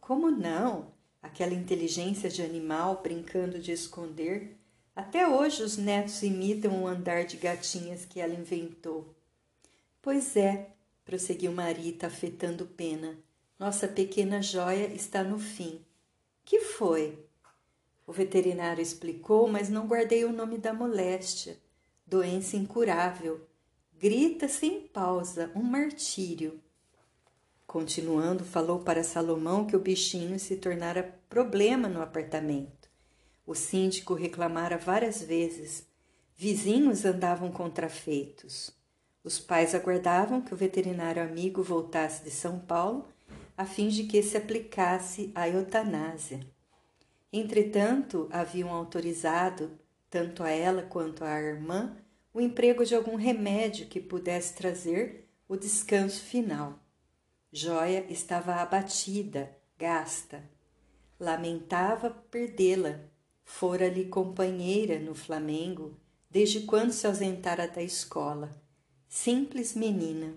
Como 0.00 0.30
não? 0.30 0.97
Aquela 1.22 1.54
inteligência 1.54 2.28
de 2.28 2.42
animal 2.42 3.00
brincando 3.02 3.58
de 3.58 3.72
esconder. 3.72 4.56
Até 4.94 5.28
hoje 5.28 5.62
os 5.62 5.76
netos 5.76 6.22
imitam 6.22 6.82
o 6.82 6.86
andar 6.86 7.24
de 7.24 7.36
gatinhas 7.36 8.04
que 8.04 8.20
ela 8.20 8.34
inventou. 8.34 9.14
Pois 10.02 10.36
é, 10.36 10.70
prosseguiu 11.04 11.52
Marita, 11.52 12.06
afetando 12.06 12.66
pena. 12.66 13.18
Nossa 13.58 13.88
pequena 13.88 14.40
joia 14.42 14.86
está 14.86 15.22
no 15.22 15.38
fim. 15.38 15.80
Que 16.44 16.60
foi? 16.60 17.18
O 18.06 18.12
veterinário 18.12 18.80
explicou, 18.80 19.48
mas 19.48 19.68
não 19.68 19.86
guardei 19.86 20.24
o 20.24 20.32
nome 20.32 20.56
da 20.56 20.72
moléstia. 20.72 21.58
Doença 22.06 22.56
incurável. 22.56 23.46
Grita 23.98 24.48
sem 24.48 24.80
pausa, 24.80 25.50
um 25.54 25.62
martírio. 25.62 26.60
Continuando, 27.68 28.44
falou 28.44 28.78
para 28.78 29.04
Salomão 29.04 29.66
que 29.66 29.76
o 29.76 29.78
bichinho 29.78 30.38
se 30.38 30.56
tornara 30.56 31.20
problema 31.28 31.86
no 31.86 32.00
apartamento. 32.00 32.88
O 33.46 33.54
síndico 33.54 34.14
reclamara 34.14 34.78
várias 34.78 35.20
vezes. 35.22 35.86
Vizinhos 36.34 37.04
andavam 37.04 37.52
contrafeitos. 37.52 38.74
Os 39.22 39.38
pais 39.38 39.74
aguardavam 39.74 40.40
que 40.40 40.54
o 40.54 40.56
veterinário 40.56 41.22
amigo 41.22 41.62
voltasse 41.62 42.24
de 42.24 42.30
São 42.30 42.58
Paulo 42.58 43.06
a 43.54 43.66
fim 43.66 43.88
de 43.88 44.04
que 44.04 44.22
se 44.22 44.38
aplicasse 44.38 45.30
a 45.34 45.46
eutanásia. 45.46 46.40
Entretanto, 47.30 48.30
haviam 48.32 48.70
autorizado, 48.70 49.78
tanto 50.08 50.42
a 50.42 50.48
ela 50.48 50.84
quanto 50.84 51.22
à 51.22 51.38
irmã, 51.38 51.94
o 52.32 52.40
emprego 52.40 52.82
de 52.82 52.94
algum 52.94 53.16
remédio 53.16 53.88
que 53.88 54.00
pudesse 54.00 54.54
trazer 54.54 55.28
o 55.46 55.54
descanso 55.54 56.22
final. 56.22 56.87
Joia 57.50 58.04
estava 58.10 58.56
abatida, 58.56 59.56
gasta. 59.78 60.42
Lamentava 61.18 62.10
perdê-la. 62.10 63.00
Fora-lhe 63.42 64.04
companheira 64.04 64.98
no 64.98 65.14
Flamengo 65.14 65.98
desde 66.30 66.60
quando 66.60 66.92
se 66.92 67.06
ausentara 67.06 67.66
da 67.66 67.82
escola. 67.82 68.54
Simples 69.08 69.74
menina. 69.74 70.34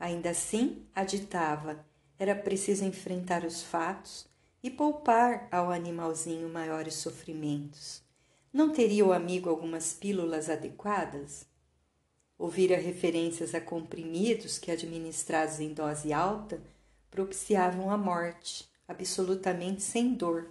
Ainda 0.00 0.30
assim, 0.30 0.84
aditava, 0.92 1.86
era 2.18 2.34
preciso 2.34 2.84
enfrentar 2.84 3.44
os 3.44 3.62
fatos 3.62 4.26
e 4.60 4.68
poupar 4.68 5.46
ao 5.52 5.70
animalzinho 5.70 6.48
maiores 6.48 6.94
sofrimentos. 6.94 8.02
Não 8.52 8.72
teria 8.72 9.06
o 9.06 9.12
amigo 9.12 9.48
algumas 9.48 9.94
pílulas 9.94 10.50
adequadas? 10.50 11.46
Ouvira 12.42 12.76
referências 12.76 13.54
a 13.54 13.60
comprimidos 13.60 14.58
que, 14.58 14.72
administrados 14.72 15.60
em 15.60 15.72
dose 15.72 16.12
alta, 16.12 16.60
propiciavam 17.08 17.88
a 17.88 17.96
morte, 17.96 18.68
absolutamente 18.88 19.80
sem 19.80 20.12
dor. 20.12 20.50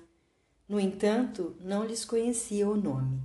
No 0.69 0.79
entanto, 0.79 1.53
não 1.59 1.83
lhes 1.83 2.05
conhecia 2.05 2.65
o 2.65 2.77
nome. 2.77 3.21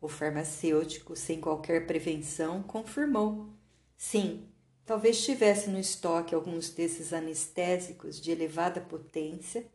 O 0.00 0.06
farmacêutico, 0.06 1.16
sem 1.16 1.40
qualquer 1.40 1.84
prevenção, 1.84 2.62
confirmou. 2.62 3.48
Sim, 3.96 4.46
talvez 4.86 5.24
tivesse 5.24 5.68
no 5.68 5.80
estoque 5.80 6.36
alguns 6.36 6.70
desses 6.70 7.12
anestésicos 7.12 8.20
de 8.20 8.30
elevada 8.30 8.80
potência 8.80 9.66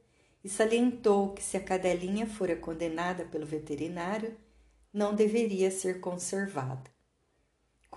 e 0.42 0.48
salientou 0.48 1.34
que 1.34 1.44
se 1.44 1.58
a 1.58 1.62
cadelinha 1.62 2.28
fora 2.28 2.56
condenada 2.56 3.26
pelo 3.26 3.46
veterinário, 3.46 4.38
não 4.94 5.14
deveria 5.14 5.70
ser 5.70 6.00
conservada. 6.00 6.96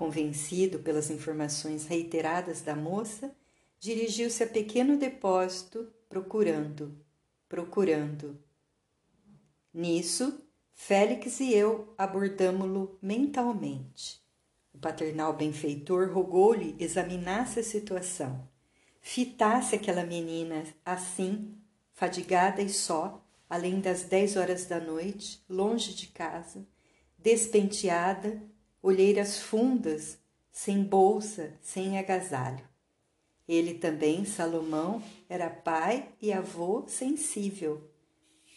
Convencido 0.01 0.79
pelas 0.79 1.11
informações 1.11 1.87
reiteradas 1.87 2.63
da 2.63 2.75
moça, 2.75 3.37
dirigiu-se 3.79 4.43
a 4.43 4.47
pequeno 4.47 4.97
depósito, 4.97 5.93
procurando, 6.09 6.97
procurando. 7.47 8.43
Nisso, 9.75 10.43
Félix 10.73 11.39
e 11.41 11.53
eu 11.53 11.93
abordamo-lo 11.99 12.99
mentalmente. 13.03 14.23
O 14.73 14.79
paternal 14.79 15.35
benfeitor 15.35 16.11
rogou-lhe 16.11 16.75
examinasse 16.79 17.61
a 17.61 17.63
situação, 17.63 18.49
fitasse 19.03 19.75
aquela 19.75 20.03
menina 20.03 20.65
assim, 20.83 21.59
fadigada 21.93 22.63
e 22.63 22.71
só, 22.71 23.23
além 23.51 23.83
das 23.83 24.05
dez 24.05 24.35
horas 24.35 24.65
da 24.65 24.81
noite, 24.81 25.45
longe 25.47 25.93
de 25.93 26.07
casa, 26.07 26.67
despenteada, 27.19 28.43
olheiras 28.83 29.39
fundas, 29.39 30.19
sem 30.51 30.83
bolsa, 30.83 31.53
sem 31.63 31.99
agasalho. 31.99 32.65
Ele 33.49 33.75
também, 33.75 34.25
Salomão, 34.25 35.03
era 35.29 35.51
pai 35.51 36.09
e 36.21 36.33
avô 36.33 36.85
sensível. 36.87 37.91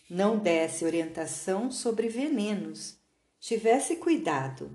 Não 0.10 0.38
desse 0.38 0.86
orientação 0.86 1.72
sobre 1.72 2.08
venenos, 2.08 2.98
tivesse 3.40 3.96
cuidado, 3.96 4.72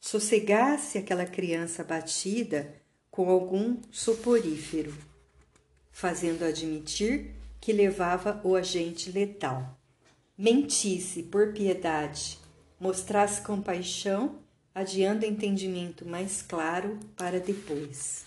sossegasse 0.00 0.98
aquela 0.98 1.26
criança 1.26 1.82
batida 1.82 2.74
com 3.10 3.28
algum 3.28 3.78
soporífero, 3.90 4.94
fazendo 5.90 6.44
admitir 6.44 7.34
que 7.60 7.72
levava 7.72 8.40
o 8.44 8.54
agente 8.54 9.10
letal. 9.10 9.76
Mentisse 10.36 11.24
por 11.24 11.52
piedade, 11.52 12.38
mostrasse 12.78 13.42
compaixão 13.42 14.38
adiando 14.78 15.26
entendimento 15.26 16.06
mais 16.06 16.40
claro 16.40 17.00
para 17.16 17.40
depois. 17.40 18.24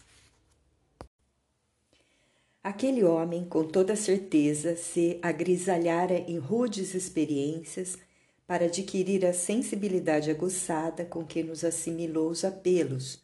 Aquele 2.62 3.06
homem, 3.06 3.46
com 3.46 3.64
toda 3.64 3.96
certeza, 3.96 4.76
se 4.76 5.18
agrisalhara 5.22 6.14
em 6.14 6.38
rudes 6.38 6.94
experiências 6.94 7.98
para 8.46 8.66
adquirir 8.66 9.26
a 9.26 9.32
sensibilidade 9.32 10.30
aguçada 10.30 11.06
com 11.06 11.26
que 11.26 11.42
nos 11.42 11.64
assimilou 11.64 12.30
os 12.30 12.44
apelos, 12.44 13.24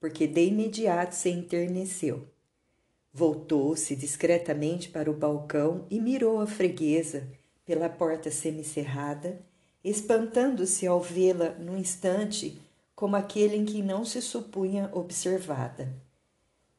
porque 0.00 0.26
de 0.26 0.46
imediato 0.46 1.14
se 1.14 1.28
enterneceu. 1.28 2.26
Voltou-se 3.12 3.94
discretamente 3.94 4.88
para 4.88 5.10
o 5.10 5.14
balcão 5.14 5.86
e 5.90 6.00
mirou 6.00 6.40
a 6.40 6.46
freguesa 6.46 7.28
pela 7.66 7.90
porta 7.90 8.30
semicerrada 8.30 9.38
espantando-se 9.84 10.86
ao 10.86 11.00
vê-la 11.00 11.50
num 11.58 11.76
instante 11.76 12.60
como 13.02 13.16
aquele 13.16 13.56
em 13.56 13.64
que 13.64 13.82
não 13.82 14.04
se 14.04 14.22
supunha 14.22 14.88
observada. 14.92 15.92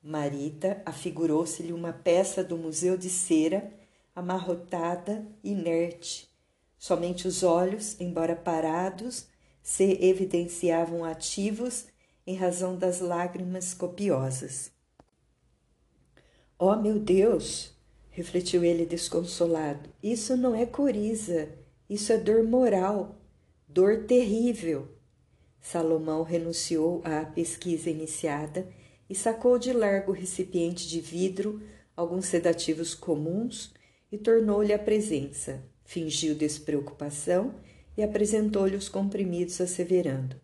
Marita 0.02 0.82
afigurou-se-lhe 0.86 1.74
uma 1.74 1.92
peça 1.92 2.42
do 2.42 2.58
museu 2.58 2.96
de 2.96 3.10
cera, 3.10 3.70
amarrotada, 4.16 5.28
inerte. 5.44 6.34
Somente 6.78 7.28
os 7.28 7.44
olhos, 7.44 8.00
embora 8.00 8.38
parados, 8.38 9.28
se 9.62 10.02
evidenciavam 10.02 11.04
ativos 11.04 11.88
em 12.26 12.38
razão 12.38 12.78
das 12.78 13.02
lágrimas 13.02 13.74
copiosas. 13.74 14.72
Oh, 16.58 16.78
meu 16.78 17.00
Deus! 17.00 17.76
refletiu 18.12 18.64
ele 18.64 18.86
desconsolado. 18.86 19.90
Isso 20.02 20.38
não 20.38 20.56
é 20.56 20.66
coriza 20.66 21.50
isso 21.90 22.14
é 22.14 22.18
dor 22.18 22.44
moral, 22.44 23.18
dor 23.68 24.06
terrível. 24.06 24.88
Salomão 25.63 26.23
renunciou 26.23 27.02
à 27.06 27.26
pesquisa 27.26 27.89
iniciada 27.89 28.67
e 29.10 29.15
sacou 29.15 29.58
de 29.58 29.71
largo 29.71 30.12
recipiente 30.12 30.88
de 30.89 30.99
vidro 30.99 31.62
alguns 31.95 32.26
sedativos 32.26 32.93
comuns 32.93 33.73
e 34.12 34.17
tornou-lhe 34.17 34.73
a 34.73 34.78
presença. 34.78 35.63
Fingiu 35.86 36.36
despreocupação 36.36 37.56
e 37.97 38.04
apresentou-lhe 38.04 38.76
os 38.76 38.89
comprimidos, 38.89 39.60
asseverando: 39.62 40.36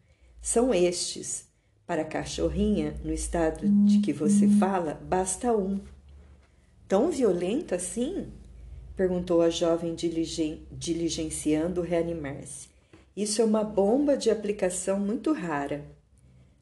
São 0.41 0.73
estes. 0.73 1.47
Para 1.85 2.03
a 2.03 2.05
cachorrinha, 2.05 2.95
no 3.03 3.11
estado 3.11 3.67
de 3.67 3.99
que 3.99 4.13
você 4.13 4.47
fala, 4.47 4.93
basta 4.93 5.51
um. 5.51 5.81
Tão 6.87 7.11
violento 7.11 7.75
assim? 7.75 8.27
perguntou 8.95 9.41
a 9.41 9.49
jovem 9.49 9.95
diligen 9.95 10.67
diligenciando 10.71 11.81
reanimar-se. 11.81 12.68
Isso 13.15 13.41
é 13.41 13.45
uma 13.45 13.63
bomba 13.63 14.15
de 14.15 14.29
aplicação 14.29 14.99
muito 14.99 15.33
rara. 15.33 15.85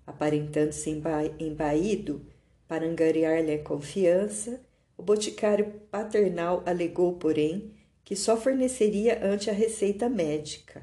Aparentando-se 0.06 0.90
emba 0.90 1.26
embaído 1.40 2.26
para 2.68 2.86
angariar-lhe 2.86 3.54
a 3.54 3.64
confiança, 3.64 4.62
o 4.98 5.04
boticário 5.04 5.82
paternal 5.92 6.64
alegou, 6.66 7.14
porém, 7.14 7.74
que 8.04 8.16
só 8.16 8.38
forneceria 8.38 9.24
ante 9.24 9.50
a 9.50 9.54
receita 9.54 10.10
médica. 10.10 10.82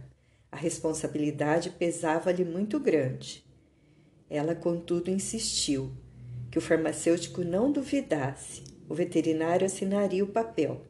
A 0.52 0.56
responsabilidade 0.56 1.70
pesava-lhe 1.70 2.44
muito 2.44 2.78
grande. 2.78 3.44
Ela, 4.30 4.54
contudo, 4.54 5.10
insistiu 5.10 5.92
que 6.50 6.58
o 6.58 6.62
farmacêutico 6.62 7.42
não 7.42 7.72
duvidasse. 7.72 8.62
O 8.88 8.94
veterinário 8.94 9.66
assinaria 9.66 10.22
o 10.22 10.28
papel 10.28 10.82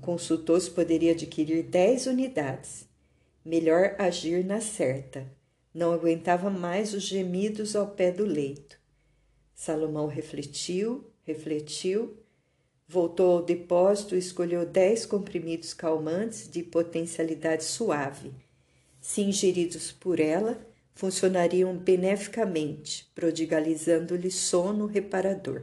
consultou 0.00 0.58
se 0.58 0.70
poderia 0.70 1.12
adquirir 1.12 1.64
dez 1.64 2.06
unidades. 2.06 2.87
Melhor 3.48 3.94
agir 3.98 4.44
na 4.44 4.60
certa. 4.60 5.26
Não 5.72 5.94
aguentava 5.94 6.50
mais 6.50 6.92
os 6.92 7.02
gemidos 7.02 7.74
ao 7.74 7.86
pé 7.86 8.12
do 8.12 8.26
leito. 8.26 8.78
Salomão 9.54 10.06
refletiu, 10.06 11.10
refletiu, 11.22 12.18
voltou 12.86 13.38
ao 13.38 13.42
depósito 13.42 14.14
e 14.14 14.18
escolheu 14.18 14.66
dez 14.66 15.06
comprimidos 15.06 15.72
calmantes 15.72 16.46
de 16.46 16.62
potencialidade 16.62 17.64
suave. 17.64 18.32
Se 19.00 19.22
ingeridos 19.22 19.92
por 19.92 20.20
ela, 20.20 20.60
funcionariam 20.94 21.74
beneficamente, 21.74 23.10
prodigalizando-lhe 23.14 24.30
sono 24.30 24.84
reparador. 24.84 25.62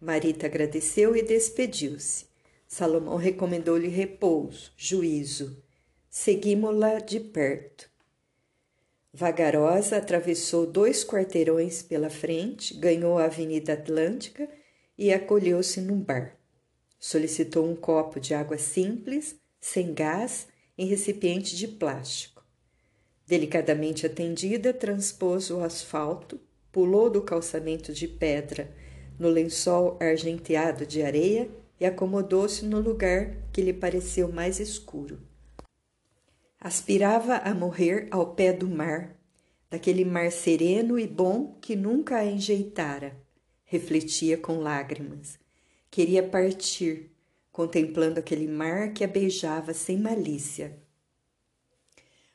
Marita 0.00 0.46
agradeceu 0.46 1.14
e 1.14 1.22
despediu-se. 1.22 2.26
Salomão 2.66 3.18
recomendou-lhe 3.18 3.86
repouso, 3.86 4.72
juízo. 4.76 5.64
Seguimos-la 6.18 6.98
de 6.98 7.20
perto. 7.20 7.90
Vagarosa 9.12 9.98
atravessou 9.98 10.66
dois 10.66 11.04
quarteirões 11.04 11.82
pela 11.82 12.08
frente, 12.08 12.72
ganhou 12.72 13.18
a 13.18 13.26
Avenida 13.26 13.74
Atlântica 13.74 14.48
e 14.96 15.12
acolheu-se 15.12 15.78
num 15.78 16.00
bar. 16.00 16.34
Solicitou 16.98 17.70
um 17.70 17.76
copo 17.76 18.18
de 18.18 18.32
água 18.32 18.56
simples, 18.56 19.36
sem 19.60 19.92
gás, 19.92 20.48
em 20.78 20.86
recipiente 20.86 21.54
de 21.54 21.68
plástico. 21.68 22.42
Delicadamente 23.26 24.06
atendida, 24.06 24.72
transpôs 24.72 25.50
o 25.50 25.60
asfalto, 25.60 26.40
pulou 26.72 27.10
do 27.10 27.20
calçamento 27.20 27.92
de 27.92 28.08
pedra 28.08 28.74
no 29.18 29.28
lençol 29.28 29.98
argenteado 30.00 30.86
de 30.86 31.02
areia 31.02 31.46
e 31.78 31.84
acomodou-se 31.84 32.64
no 32.64 32.80
lugar 32.80 33.36
que 33.52 33.60
lhe 33.60 33.74
pareceu 33.74 34.32
mais 34.32 34.58
escuro. 34.58 35.25
Aspirava 36.66 37.36
a 37.36 37.54
morrer 37.54 38.08
ao 38.10 38.34
pé 38.34 38.52
do 38.52 38.66
mar, 38.66 39.16
daquele 39.70 40.04
mar 40.04 40.32
sereno 40.32 40.98
e 40.98 41.06
bom 41.06 41.56
que 41.60 41.76
nunca 41.76 42.16
a 42.16 42.26
enjeitara, 42.26 43.16
refletia 43.64 44.36
com 44.36 44.58
lágrimas. 44.58 45.38
Queria 45.88 46.24
partir, 46.24 47.12
contemplando 47.52 48.18
aquele 48.18 48.48
mar 48.48 48.92
que 48.92 49.04
a 49.04 49.06
beijava 49.06 49.72
sem 49.72 49.96
malícia. 49.96 50.76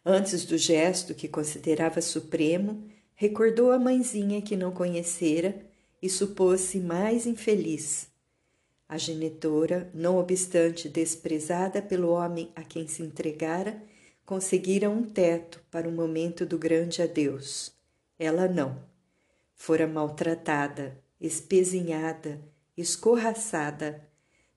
Antes 0.05 0.45
do 0.45 0.57
gesto 0.57 1.13
que 1.13 1.27
considerava 1.27 1.99
supremo, 1.99 2.85
recordou 3.13 3.69
a 3.69 3.77
mãezinha 3.77 4.41
que 4.41 4.55
não 4.55 4.71
conhecera 4.71 5.61
e 6.01 6.09
supôs-se 6.09 6.79
mais 6.79 7.25
infeliz. 7.25 8.07
A 8.87 8.97
genitora, 8.97 9.91
não 9.93 10.17
obstante 10.17 10.87
desprezada 10.87 11.81
pelo 11.81 12.11
homem 12.11 12.49
a 12.55 12.63
quem 12.63 12.87
se 12.87 13.03
entregara, 13.03 13.90
conseguira 14.25 14.89
um 14.89 15.03
teto 15.03 15.61
para 15.69 15.87
o 15.87 15.91
momento 15.91 16.45
do 16.45 16.57
grande 16.57 17.01
adeus. 17.01 17.73
Ela 18.17 18.47
não. 18.47 18.83
Fora 19.55 19.87
maltratada, 19.87 20.97
espezinhada, 21.19 22.41
escorraçada. 22.77 24.07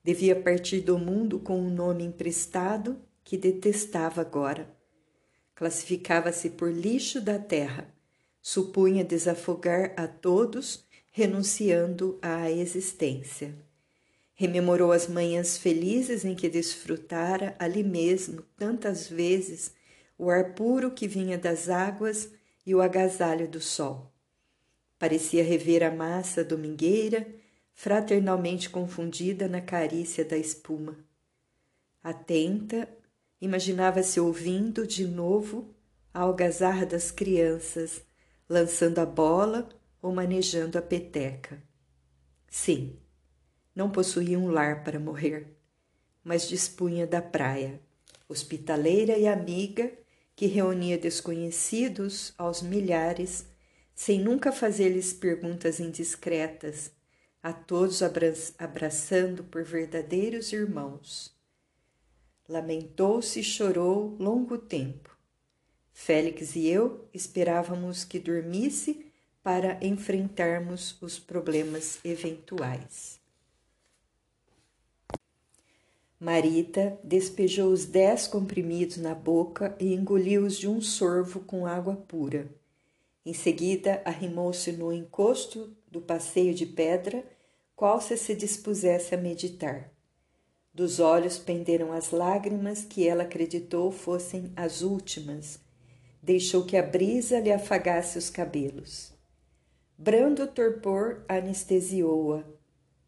Devia 0.03 0.35
partir 0.35 0.81
do 0.81 0.97
mundo 0.97 1.39
com 1.39 1.59
um 1.59 1.69
nome 1.69 2.03
emprestado 2.03 2.99
que 3.23 3.37
detestava 3.37 4.21
agora. 4.21 4.69
Classificava-se 5.55 6.51
por 6.51 6.71
lixo 6.71 7.19
da 7.19 7.39
terra. 7.39 7.93
Supunha 8.41 9.03
desafogar 9.03 9.93
a 9.97 10.07
todos 10.07 10.85
renunciando 11.11 12.19
à 12.21 12.51
existência. 12.51 13.55
Rememorou 14.37 14.91
as 14.91 15.07
manhãs 15.07 15.57
felizes 15.57 16.25
em 16.25 16.35
que 16.35 16.49
desfrutara 16.49 17.55
ali 17.57 17.81
mesmo 17.81 18.41
tantas 18.57 19.07
vezes 19.07 19.73
o 20.17 20.29
ar 20.29 20.53
puro 20.53 20.91
que 20.91 21.07
vinha 21.07 21.37
das 21.37 21.69
águas 21.69 22.29
e 22.65 22.75
o 22.75 22.81
agasalho 22.81 23.47
do 23.47 23.61
sol. 23.61 24.11
Parecia 24.99 25.41
rever 25.41 25.83
a 25.83 25.91
massa 25.91 26.43
domingueira, 26.43 27.25
fraternalmente 27.73 28.69
confundida 28.69 29.47
na 29.47 29.61
carícia 29.61 30.25
da 30.25 30.37
espuma. 30.37 30.97
Atenta, 32.03 32.89
imaginava-se 33.39 34.19
ouvindo 34.19 34.85
de 34.85 35.07
novo 35.07 35.73
a 36.13 36.21
algazarra 36.21 36.85
das 36.85 37.09
crianças, 37.09 38.01
lançando 38.49 38.99
a 38.99 39.05
bola 39.05 39.69
ou 40.01 40.13
manejando 40.13 40.77
a 40.77 40.81
peteca. 40.81 41.61
Sim, 42.49 42.97
não 43.75 43.89
possuía 43.91 44.39
um 44.39 44.49
lar 44.49 44.83
para 44.83 44.99
morrer, 44.99 45.55
mas 46.23 46.47
dispunha 46.47 47.05
da 47.05 47.21
praia, 47.21 47.79
hospitaleira 48.27 49.17
e 49.17 49.27
amiga 49.27 49.91
que 50.35 50.47
reunia 50.47 50.97
desconhecidos 50.97 52.33
aos 52.37 52.61
milhares, 52.61 53.45
sem 53.93 54.19
nunca 54.19 54.51
fazer-lhes 54.51 55.13
perguntas 55.13 55.79
indiscretas, 55.79 56.91
a 57.41 57.53
todos 57.53 58.01
abraçando 58.57 59.43
por 59.43 59.63
verdadeiros 59.63 60.51
irmãos. 60.51 61.33
Lamentou-se 62.49 63.39
e 63.39 63.43
chorou 63.43 64.15
longo 64.19 64.57
tempo. 64.57 65.15
Félix 65.93 66.55
e 66.55 66.67
eu 66.67 67.07
esperávamos 67.13 68.03
que 68.03 68.19
dormisse 68.19 69.11
para 69.41 69.77
enfrentarmos 69.81 71.01
os 71.01 71.19
problemas 71.19 71.99
eventuais. 72.03 73.24
Marita 76.19 76.97
despejou 77.03 77.71
os 77.71 77.85
dez 77.85 78.25
comprimidos 78.25 78.97
na 78.97 79.13
boca 79.13 79.75
e 79.79 79.93
engoliu-os 79.93 80.57
de 80.57 80.67
um 80.67 80.79
sorvo 80.79 81.41
com 81.41 81.65
água 81.65 81.95
pura. 81.95 82.47
Em 83.25 83.33
seguida, 83.33 84.01
arrimou-se 84.05 84.71
no 84.71 84.93
encosto 84.93 85.75
do 85.91 85.99
passeio 85.99 86.53
de 86.53 86.65
pedra, 86.65 87.23
qual 87.75 87.99
se 87.99 88.15
se 88.15 88.33
dispusesse 88.33 89.13
a 89.13 89.17
meditar. 89.17 89.91
Dos 90.73 90.99
olhos 90.99 91.37
penderam 91.37 91.91
as 91.91 92.11
lágrimas 92.11 92.83
que 92.83 93.07
ela 93.07 93.23
acreditou 93.23 93.91
fossem 93.91 94.51
as 94.55 94.81
últimas. 94.81 95.59
Deixou 96.21 96.65
que 96.65 96.77
a 96.77 96.83
brisa 96.83 97.39
lhe 97.39 97.51
afagasse 97.51 98.17
os 98.17 98.29
cabelos. 98.29 99.13
Brando 99.97 100.47
torpor 100.47 101.23
anestesiou-a. 101.27 102.43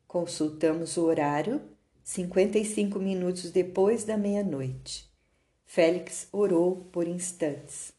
Consultamos 0.08 0.98
o 0.98 1.04
horário, 1.04 1.62
55 2.08 3.00
minutos 3.00 3.52
depois 3.52 4.06
da 4.06 4.16
meia-noite. 4.16 5.12
Félix 5.66 6.30
orou 6.32 6.88
por 6.90 7.06
instantes. 7.06 7.92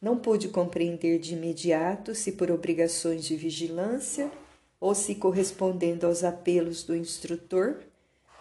Não 0.00 0.16
pude 0.16 0.48
compreender 0.48 1.18
de 1.18 1.34
imediato 1.34 2.14
se 2.14 2.32
por 2.32 2.50
obrigações 2.50 3.26
de 3.26 3.36
vigilância 3.36 4.32
ou 4.80 4.94
se 4.94 5.16
correspondendo 5.16 6.06
aos 6.06 6.24
apelos 6.24 6.82
do 6.82 6.96
instrutor, 6.96 7.82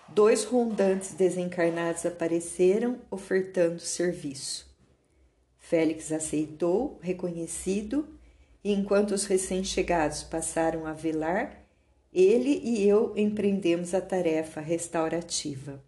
dois 0.08 0.45
rondantes 0.45 1.13
desencarnados 1.13 2.06
apareceram 2.06 2.97
ofertando 3.12 3.82
serviço. 3.82 4.65
Félix 5.60 6.10
aceitou, 6.13 6.97
reconhecido, 7.02 8.08
e 8.63 8.71
enquanto 8.71 9.12
os 9.12 9.26
recém-chegados 9.26 10.24
passaram 10.24 10.88
a 10.88 10.93
velar, 10.93 11.61
ele 12.12 12.62
e 12.63 12.88
eu 12.88 13.13
empreendemos 13.15 13.93
a 13.93 14.02
tarefa 14.02 14.60
restaurativa. 14.60 15.84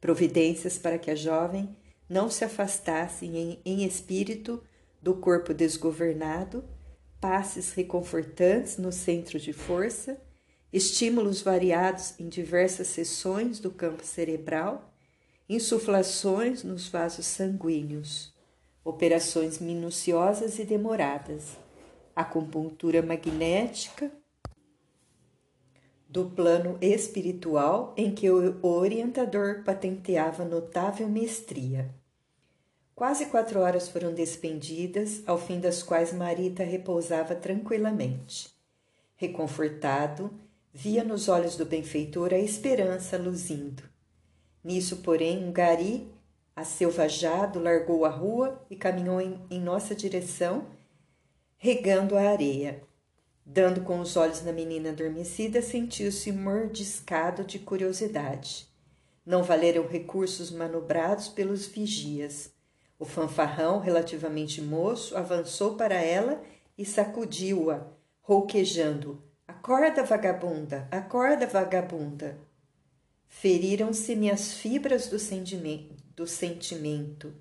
Providências 0.00 0.78
para 0.78 0.98
que 0.98 1.10
a 1.10 1.14
jovem 1.14 1.76
não 2.08 2.30
se 2.30 2.44
afastasse 2.44 3.26
em, 3.26 3.60
em 3.64 3.84
espírito 3.84 4.62
do 5.02 5.14
corpo 5.14 5.52
desgovernado, 5.52 6.64
passes 7.20 7.72
reconfortantes 7.72 8.78
no 8.78 8.90
centro 8.90 9.38
de 9.38 9.52
força, 9.52 10.20
estímulos 10.72 11.42
variados 11.42 12.18
em 12.18 12.28
diversas 12.28 12.88
seções 12.88 13.60
do 13.60 13.70
campo 13.70 14.04
cerebral, 14.04 14.94
insuflações 15.48 16.62
nos 16.62 16.88
vasos 16.88 17.26
sanguíneos, 17.26 18.32
operações 18.84 19.58
minuciosas 19.58 20.58
e 20.58 20.64
demoradas 20.64 21.58
acupuntura 22.20 23.02
magnética 23.02 24.10
do 26.10 26.24
plano 26.26 26.76
espiritual 26.80 27.94
em 27.96 28.12
que 28.12 28.28
o 28.28 28.58
orientador 28.66 29.62
patenteava 29.64 30.44
notável 30.44 31.08
mestria. 31.08 31.88
Quase 32.94 33.26
quatro 33.26 33.60
horas 33.60 33.88
foram 33.88 34.12
despendidas, 34.12 35.22
ao 35.24 35.38
fim 35.38 35.60
das 35.60 35.82
quais 35.84 36.12
Marita 36.12 36.64
repousava 36.64 37.34
tranquilamente. 37.36 38.50
Reconfortado, 39.14 40.30
via 40.72 41.04
nos 41.04 41.28
olhos 41.28 41.56
do 41.56 41.64
benfeitor 41.64 42.34
a 42.34 42.38
esperança 42.38 43.16
luzindo. 43.16 43.84
Nisso, 44.64 44.96
porém, 44.96 45.44
um 45.44 45.52
gari, 45.52 46.12
acelvajado, 46.54 47.60
largou 47.60 48.04
a 48.04 48.10
rua 48.10 48.60
e 48.68 48.74
caminhou 48.74 49.20
em, 49.20 49.40
em 49.48 49.60
nossa 49.60 49.94
direção 49.94 50.66
regando 51.56 52.16
a 52.16 52.22
areia. 52.22 52.82
Dando 53.52 53.80
com 53.80 53.98
os 53.98 54.16
olhos 54.16 54.44
na 54.44 54.52
menina 54.52 54.90
adormecida, 54.90 55.60
sentiu-se 55.60 56.30
mordiscado 56.30 57.42
de 57.42 57.58
curiosidade. 57.58 58.68
Não 59.26 59.42
valeram 59.42 59.88
recursos 59.88 60.52
manobrados 60.52 61.26
pelos 61.26 61.66
vigias. 61.66 62.52
O 62.96 63.04
fanfarrão, 63.04 63.80
relativamente 63.80 64.62
moço, 64.62 65.16
avançou 65.16 65.74
para 65.74 65.96
ela 65.96 66.40
e 66.78 66.84
sacudiu-a, 66.84 67.88
rouquejando: 68.20 69.20
Acorda, 69.48 70.04
vagabunda! 70.04 70.86
Acorda, 70.88 71.44
vagabunda! 71.44 72.38
Feriram-se-me 73.26 74.30
as 74.30 74.52
fibras 74.52 75.08
do 75.08 75.18
do 76.14 76.26
sentimento, 76.28 77.34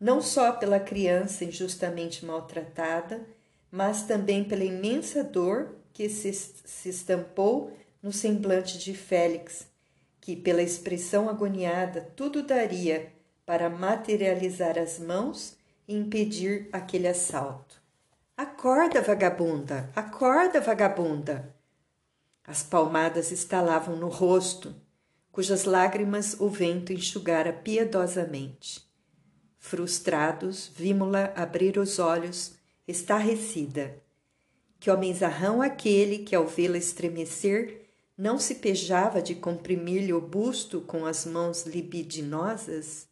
não 0.00 0.20
só 0.20 0.50
pela 0.50 0.80
criança 0.80 1.44
injustamente 1.44 2.26
maltratada, 2.26 3.24
mas 3.74 4.04
também 4.04 4.44
pela 4.44 4.62
imensa 4.62 5.24
dor 5.24 5.74
que 5.92 6.08
se, 6.08 6.32
se 6.32 6.88
estampou 6.88 7.76
no 8.00 8.12
semblante 8.12 8.78
de 8.78 8.94
Félix, 8.94 9.66
que, 10.20 10.36
pela 10.36 10.62
expressão 10.62 11.28
agoniada, 11.28 12.00
tudo 12.14 12.44
daria 12.44 13.12
para 13.44 13.68
materializar 13.68 14.78
as 14.78 15.00
mãos 15.00 15.56
e 15.88 15.96
impedir 15.96 16.68
aquele 16.72 17.08
assalto. 17.08 17.82
Acorda, 18.36 19.02
vagabunda! 19.02 19.90
Acorda, 19.96 20.60
vagabunda! 20.60 21.52
As 22.46 22.62
palmadas 22.62 23.32
estalavam 23.32 23.96
no 23.96 24.08
rosto, 24.08 24.72
cujas 25.32 25.64
lágrimas 25.64 26.38
o 26.38 26.48
vento 26.48 26.92
enxugara 26.92 27.52
piedosamente. 27.52 28.88
Frustrados, 29.58 30.70
vimos-la 30.76 31.32
abrir 31.34 31.76
os 31.76 31.98
olhos 31.98 32.62
estarrecida. 32.86 34.02
Que 34.78 34.90
homenzarrão 34.90 35.62
aquele 35.62 36.18
que, 36.18 36.34
ao 36.34 36.46
vê-la 36.46 36.76
estremecer, 36.76 37.86
não 38.16 38.38
se 38.38 38.56
pejava 38.56 39.20
de 39.20 39.34
comprimir-lhe 39.34 40.12
o 40.12 40.20
busto 40.20 40.80
com 40.82 41.06
as 41.06 41.24
mãos 41.24 41.64
libidinosas? 41.64 43.08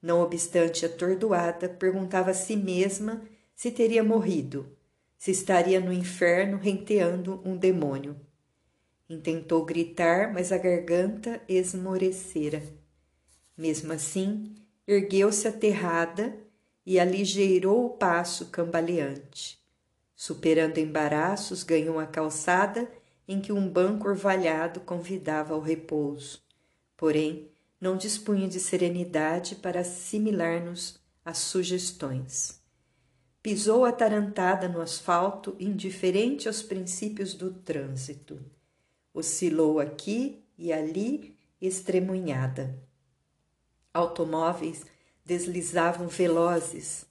Não 0.00 0.20
obstante 0.20 0.86
atordoada, 0.86 1.68
perguntava 1.68 2.30
a 2.30 2.34
si 2.34 2.56
mesma 2.56 3.22
se 3.54 3.70
teria 3.70 4.02
morrido, 4.02 4.76
se 5.18 5.30
estaria 5.30 5.78
no 5.78 5.92
inferno 5.92 6.56
renteando 6.56 7.40
um 7.44 7.56
demônio. 7.56 8.16
Intentou 9.08 9.64
gritar, 9.64 10.32
mas 10.32 10.50
a 10.50 10.58
garganta 10.58 11.40
esmorecera. 11.48 12.62
Mesmo 13.56 13.92
assim, 13.92 14.54
ergueu-se 14.86 15.46
aterrada 15.46 16.36
e 16.84 16.98
aligeirou 16.98 17.86
o 17.86 17.90
passo 17.90 18.46
cambaleante. 18.46 19.60
Superando 20.14 20.78
embaraços, 20.78 21.62
ganhou 21.62 21.98
a 21.98 22.06
calçada 22.06 22.90
em 23.26 23.40
que 23.40 23.52
um 23.52 23.68
banco 23.68 24.08
orvalhado 24.08 24.80
convidava 24.80 25.54
ao 25.54 25.60
repouso. 25.60 26.42
Porém, 26.96 27.48
não 27.80 27.96
dispunha 27.96 28.46
de 28.48 28.60
serenidade 28.60 29.56
para 29.56 29.80
assimilar-nos 29.80 31.00
às 31.24 31.38
sugestões. 31.38 32.60
Pisou 33.42 33.84
atarantada 33.84 34.68
no 34.68 34.80
asfalto, 34.80 35.56
indiferente 35.58 36.46
aos 36.46 36.62
princípios 36.62 37.34
do 37.34 37.52
trânsito. 37.52 38.40
Oscilou 39.12 39.80
aqui 39.80 40.44
e 40.56 40.72
ali, 40.72 41.36
estremunhada. 41.60 42.78
Automóveis 43.92 44.86
deslizavam 45.24 46.08
velozes, 46.08 47.06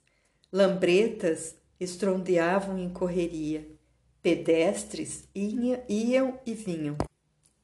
lambretas 0.52 1.54
estrondeavam 1.80 2.78
em 2.78 2.88
correria, 2.88 3.68
pedestres 4.22 5.24
iam 5.34 6.38
e 6.46 6.54
vinham, 6.54 6.96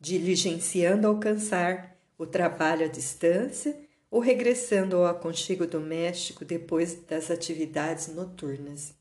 diligenciando 0.00 1.06
alcançar 1.06 1.96
o 2.16 2.26
trabalho 2.26 2.86
à 2.86 2.88
distância 2.88 3.78
ou 4.10 4.20
regressando 4.20 4.96
ao 4.96 5.06
aconchego 5.06 5.66
doméstico 5.66 6.44
depois 6.44 6.94
das 7.04 7.30
atividades 7.30 8.08
noturnas. 8.08 8.94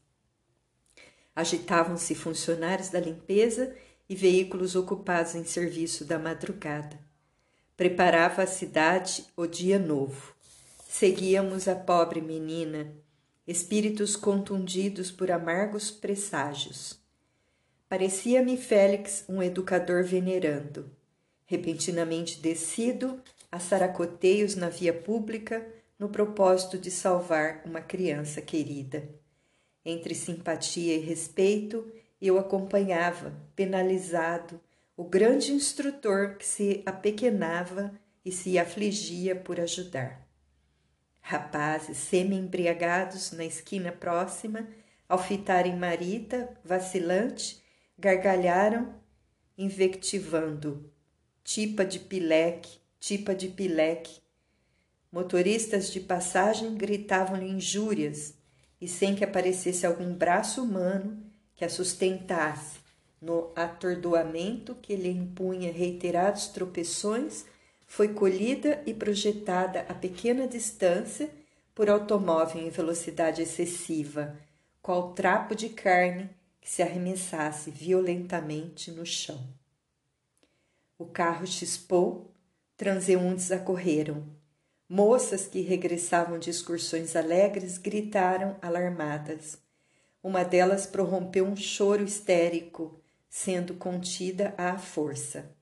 Agitavam-se 1.35 2.13
funcionários 2.13 2.89
da 2.89 2.99
limpeza 2.99 3.75
e 4.09 4.15
veículos 4.15 4.75
ocupados 4.75 5.35
em 5.35 5.43
serviço 5.43 6.05
da 6.05 6.17
madrugada. 6.19 6.99
Preparava 7.75 8.43
a 8.43 8.47
cidade 8.47 9.25
o 9.35 9.45
dia 9.45 9.77
novo. 9.77 10.36
Seguíamos 10.89 11.67
a 11.67 11.75
pobre 11.75 12.21
menina, 12.21 12.91
espíritos 13.45 14.15
contundidos 14.15 15.11
por 15.11 15.29
amargos 15.29 15.91
presságios. 15.91 16.97
Parecia-me 17.89 18.57
Félix 18.57 19.23
um 19.29 19.43
educador 19.43 20.03
venerando. 20.03 20.89
Repentinamente 21.45 22.39
descido, 22.39 23.21
a 23.51 23.59
saracoteios 23.59 24.55
na 24.55 24.69
via 24.69 24.93
pública 24.93 25.67
no 25.99 26.09
propósito 26.09 26.79
de 26.79 26.89
salvar 26.89 27.61
uma 27.65 27.81
criança 27.81 28.41
querida. 28.41 29.07
Entre 29.85 30.15
simpatia 30.15 30.95
e 30.95 30.99
respeito, 30.99 31.85
eu 32.19 32.39
acompanhava, 32.39 33.35
penalizado, 33.55 34.59
o 34.95 35.03
grande 35.03 35.51
instrutor 35.51 36.37
que 36.37 36.45
se 36.45 36.81
apequenava 36.85 37.93
e 38.25 38.31
se 38.31 38.57
afligia 38.57 39.35
por 39.35 39.59
ajudar. 39.59 40.26
Rapazes 41.29 41.97
semi-embriagados 41.97 43.33
na 43.33 43.43
esquina 43.43 43.91
próxima, 43.91 44.65
ao 45.09 45.21
fitarem 45.21 45.75
Marita, 45.75 46.57
vacilante, 46.63 47.61
gargalharam, 47.99 48.95
invectivando. 49.57 50.89
Tipa 51.43 51.83
de 51.83 51.99
pileque, 51.99 52.79
tipa 52.97 53.35
de 53.35 53.49
pileque. 53.49 54.21
Motoristas 55.11 55.91
de 55.91 55.99
passagem 55.99 56.75
gritavam-lhe 56.75 57.49
injúrias 57.49 58.33
e, 58.79 58.87
sem 58.87 59.13
que 59.13 59.25
aparecesse 59.25 59.85
algum 59.85 60.13
braço 60.13 60.63
humano 60.63 61.29
que 61.53 61.65
a 61.65 61.69
sustentasse 61.69 62.79
no 63.21 63.51
atordoamento 63.53 64.75
que 64.75 64.95
lhe 64.95 65.09
impunha 65.09 65.73
reiterados 65.73 66.47
tropeções, 66.47 67.43
foi 67.87 68.09
colhida 68.09 68.83
e 68.85 68.93
projetada 68.93 69.85
a 69.89 69.93
pequena 69.93 70.45
distância 70.45 71.31
por 71.73 71.89
automóvel 71.89 72.61
em 72.61 72.69
velocidade 72.69 73.41
excessiva, 73.41 74.37
qual 74.81 75.13
trapo 75.13 75.55
de 75.55 75.69
carne 75.69 76.29
que 76.61 76.69
se 76.69 76.83
arremessasse 76.83 77.71
violentamente 77.71 78.91
no 78.91 79.05
chão. 79.05 79.41
O 80.99 81.05
carro 81.05 81.47
chispou 81.47 82.29
Transeuntes 82.75 83.51
acorreram. 83.51 84.23
Moças 84.87 85.47
que 85.47 85.61
regressavam 85.61 86.37
de 86.37 86.51
excursões 86.51 87.15
alegres 87.15 87.79
gritaram 87.79 88.55
alarmadas. 88.61 89.57
Uma 90.21 90.43
delas 90.43 90.85
prorrompeu 90.85 91.43
um 91.43 91.55
choro 91.55 92.03
histérico, 92.03 93.01
sendo 93.27 93.73
contida 93.73 94.53
à 94.57 94.77
força. 94.77 95.56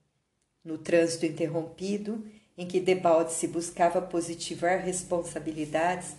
No 0.66 0.78
trânsito 0.80 1.26
interrompido, 1.26 2.26
em 2.58 2.68
que 2.68 2.80
debalde 2.80 3.32
se 3.32 3.48
buscava 3.48 4.02
positivar 4.02 4.80
responsabilidades, 4.80 6.16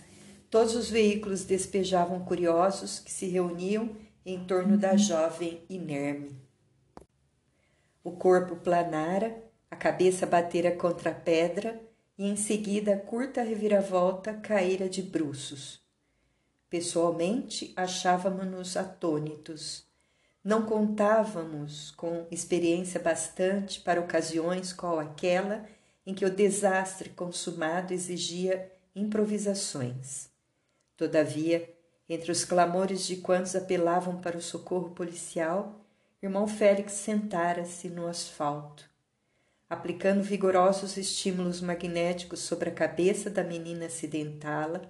todos 0.49 0.73
os 0.73 0.89
veículos 0.89 1.43
despejavam 1.43 2.23
curiosos 2.23 2.99
que 2.99 3.11
se 3.11 3.27
reuniam 3.27 3.95
em 4.25 4.45
torno 4.45 4.77
da 4.77 4.95
jovem 4.95 5.61
inerme. 5.69 6.35
O 8.03 8.11
corpo 8.11 8.55
planara 8.55 9.43
a 9.69 9.75
cabeça 9.75 10.25
batera 10.25 10.71
contra 10.71 11.11
a 11.11 11.13
pedra 11.13 11.81
e 12.17 12.25
em 12.25 12.35
seguida 12.37 12.93
a 12.93 12.97
curta 12.97 13.41
reviravolta 13.41 14.33
caíra 14.33 14.87
de 14.87 15.01
bruços. 15.01 15.81
Pessoalmente, 16.69 17.73
achávamos-nos 17.75 18.75
atônitos. 18.75 19.86
Não 20.47 20.61
contávamos 20.61 21.91
com 21.91 22.25
experiência 22.31 23.01
bastante 23.01 23.81
para 23.81 23.99
ocasiões 23.99 24.71
qual 24.71 24.97
aquela 24.97 25.65
em 26.05 26.13
que 26.13 26.23
o 26.23 26.33
desastre 26.33 27.09
consumado 27.09 27.93
exigia 27.93 28.71
improvisações. 28.95 30.29
Todavia, 30.95 31.69
entre 32.07 32.31
os 32.31 32.45
clamores 32.45 33.05
de 33.05 33.17
quantos 33.17 33.57
apelavam 33.57 34.21
para 34.21 34.37
o 34.37 34.41
socorro 34.41 34.91
policial, 34.91 35.81
irmão 36.23 36.47
Félix 36.47 36.93
sentara-se 36.93 37.89
no 37.89 38.07
asfalto 38.07 38.89
aplicando 39.69 40.23
vigorosos 40.23 40.95
estímulos 40.95 41.59
magnéticos 41.59 42.39
sobre 42.39 42.69
a 42.69 42.73
cabeça 42.73 43.29
da 43.29 43.43
menina 43.43 43.87
acidentala, 43.87 44.89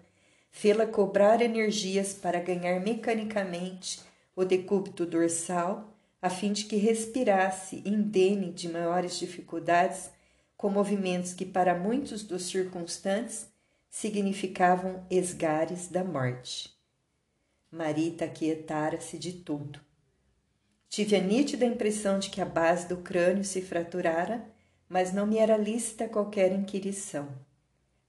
fê-la 0.51 0.85
cobrar 0.85 1.41
energias 1.41 2.13
para 2.13 2.39
ganhar 2.39 2.79
mecanicamente 2.79 4.05
o 4.37 4.45
decúbito 4.45 5.05
dorsal, 5.05 5.97
a 6.21 6.29
fim 6.29 6.53
de 6.53 6.65
que 6.65 6.77
respirasse 6.77 7.81
indene 7.83 8.53
de 8.53 8.69
maiores 8.69 9.17
dificuldades, 9.17 10.11
com 10.55 10.69
movimentos 10.69 11.33
que 11.33 11.45
para 11.45 11.75
muitos 11.75 12.23
dos 12.23 12.43
circunstantes 12.43 13.49
significavam 13.89 15.05
esgares 15.09 15.89
da 15.89 16.03
morte. 16.03 16.71
Marita 17.69 18.25
aquietara-se 18.25 19.17
de 19.17 19.33
tudo. 19.33 19.81
Tive 20.87 21.15
a 21.15 21.19
nítida 21.19 21.65
impressão 21.65 22.17
de 22.17 22.29
que 22.29 22.39
a 22.39 22.45
base 22.45 22.87
do 22.87 22.97
crânio 22.97 23.43
se 23.43 23.61
fraturara 23.61 24.55
mas 24.89 25.13
não 25.13 25.25
me 25.25 25.37
era 25.37 25.57
lícita 25.57 26.07
qualquer 26.07 26.51
inquirição. 26.51 27.27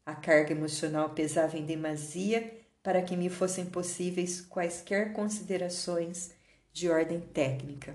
A 0.06 0.14
carga 0.14 0.52
emocional 0.52 1.10
pesava 1.10 1.58
em 1.58 1.64
demasia 1.64 2.57
para 2.82 3.02
que 3.02 3.16
me 3.16 3.28
fossem 3.28 3.66
possíveis 3.66 4.40
quaisquer 4.40 5.12
considerações 5.12 6.32
de 6.72 6.88
ordem 6.88 7.20
técnica. 7.20 7.94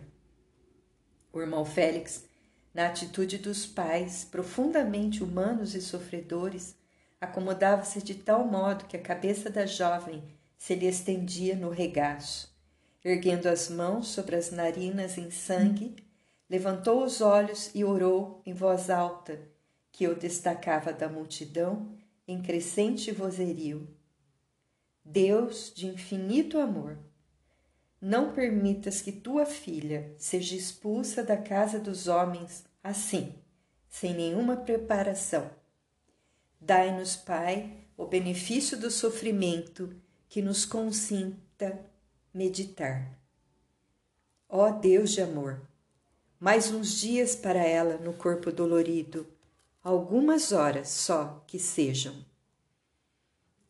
O 1.31 1.41
irmão 1.41 1.65
Félix, 1.65 2.25
na 2.73 2.87
atitude 2.87 3.37
dos 3.37 3.65
pais, 3.65 4.23
profundamente 4.23 5.23
humanos 5.23 5.75
e 5.75 5.81
sofredores, 5.81 6.75
acomodava-se 7.19 8.01
de 8.01 8.15
tal 8.15 8.45
modo 8.45 8.85
que 8.85 8.97
a 8.97 9.01
cabeça 9.01 9.49
da 9.49 9.65
jovem 9.65 10.23
se 10.57 10.75
lhe 10.75 10.87
estendia 10.87 11.55
no 11.55 11.69
regaço, 11.69 12.53
erguendo 13.03 13.47
as 13.47 13.69
mãos 13.69 14.07
sobre 14.07 14.35
as 14.35 14.51
narinas 14.51 15.17
em 15.17 15.31
sangue 15.31 15.95
levantou 16.53 17.03
os 17.03 17.19
olhos 17.19 17.71
e 17.73 17.83
orou 17.83 18.39
em 18.45 18.53
voz 18.53 18.89
alta, 18.91 19.39
que 19.91 20.03
eu 20.03 20.15
destacava 20.15 20.93
da 20.93 21.09
multidão 21.09 21.97
em 22.27 22.43
crescente 22.43 23.11
vozerio. 23.11 23.87
Deus 25.05 25.71
de 25.75 25.87
infinito 25.87 26.57
amor, 26.57 26.97
não 27.99 28.33
permitas 28.33 29.01
que 29.01 29.11
tua 29.11 29.45
filha 29.45 30.13
seja 30.17 30.55
expulsa 30.55 31.21
da 31.21 31.35
casa 31.35 31.77
dos 31.77 32.07
homens 32.07 32.63
assim, 32.81 33.35
sem 33.89 34.13
nenhuma 34.13 34.57
preparação. 34.57 35.49
Dai-nos, 36.59 37.17
Pai, 37.17 37.85
o 37.97 38.05
benefício 38.05 38.77
do 38.77 38.89
sofrimento 38.89 39.93
que 40.29 40.41
nos 40.41 40.65
consinta 40.65 41.79
meditar. 42.33 43.19
Ó 44.47 44.69
Deus 44.71 45.11
de 45.11 45.21
amor, 45.21 45.61
mais 46.39 46.71
uns 46.71 46.99
dias 46.99 47.35
para 47.35 47.63
ela 47.63 47.97
no 47.97 48.13
corpo 48.13 48.51
dolorido, 48.51 49.27
algumas 49.83 50.53
horas 50.53 50.89
só 50.89 51.43
que 51.45 51.59
sejam. 51.59 52.15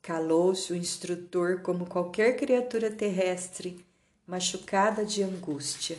Calou-se 0.04 0.74
o 0.74 0.76
instrutor 0.76 1.62
como 1.62 1.86
qualquer 1.86 2.36
criatura 2.36 2.92
terrestre 2.92 3.86
machucada 4.28 5.06
de 5.06 5.24
angústia. 5.24 5.98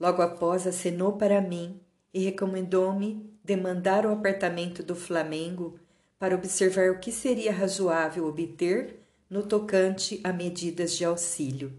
Logo 0.00 0.20
após 0.20 0.66
acenou 0.66 1.12
para 1.12 1.40
mim 1.40 1.80
e 2.12 2.18
recomendou-me 2.18 3.32
demandar 3.44 4.04
o 4.04 4.10
apartamento 4.10 4.82
do 4.82 4.96
Flamengo 4.96 5.78
para 6.18 6.34
observar 6.34 6.90
o 6.90 6.98
que 6.98 7.12
seria 7.12 7.52
razoável 7.52 8.26
obter 8.26 8.98
no 9.30 9.44
tocante 9.44 10.20
a 10.24 10.32
medidas 10.32 10.96
de 10.96 11.04
auxílio. 11.04 11.72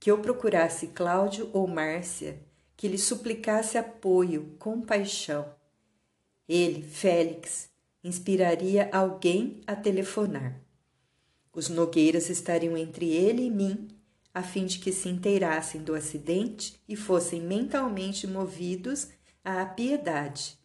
Que 0.00 0.10
eu 0.10 0.18
procurasse 0.20 0.86
Cláudio 0.86 1.50
ou 1.52 1.66
Márcia, 1.66 2.38
que 2.74 2.88
lhe 2.88 2.96
suplicasse 2.96 3.76
apoio, 3.76 4.54
compaixão. 4.58 5.44
Ele, 6.48 6.82
Félix, 6.82 7.68
inspiraria 8.02 8.88
alguém 8.92 9.60
a 9.66 9.74
telefonar. 9.74 10.60
Os 11.52 11.68
Nogueiras 11.68 12.28
estariam 12.30 12.76
entre 12.76 13.10
ele 13.10 13.46
e 13.46 13.50
mim, 13.50 13.88
a 14.32 14.42
fim 14.42 14.66
de 14.66 14.78
que 14.78 14.92
se 14.92 15.08
inteirassem 15.08 15.82
do 15.82 15.94
acidente 15.94 16.80
e 16.88 16.94
fossem 16.94 17.40
mentalmente 17.40 18.26
movidos 18.26 19.08
à 19.44 19.64
piedade. 19.66 20.56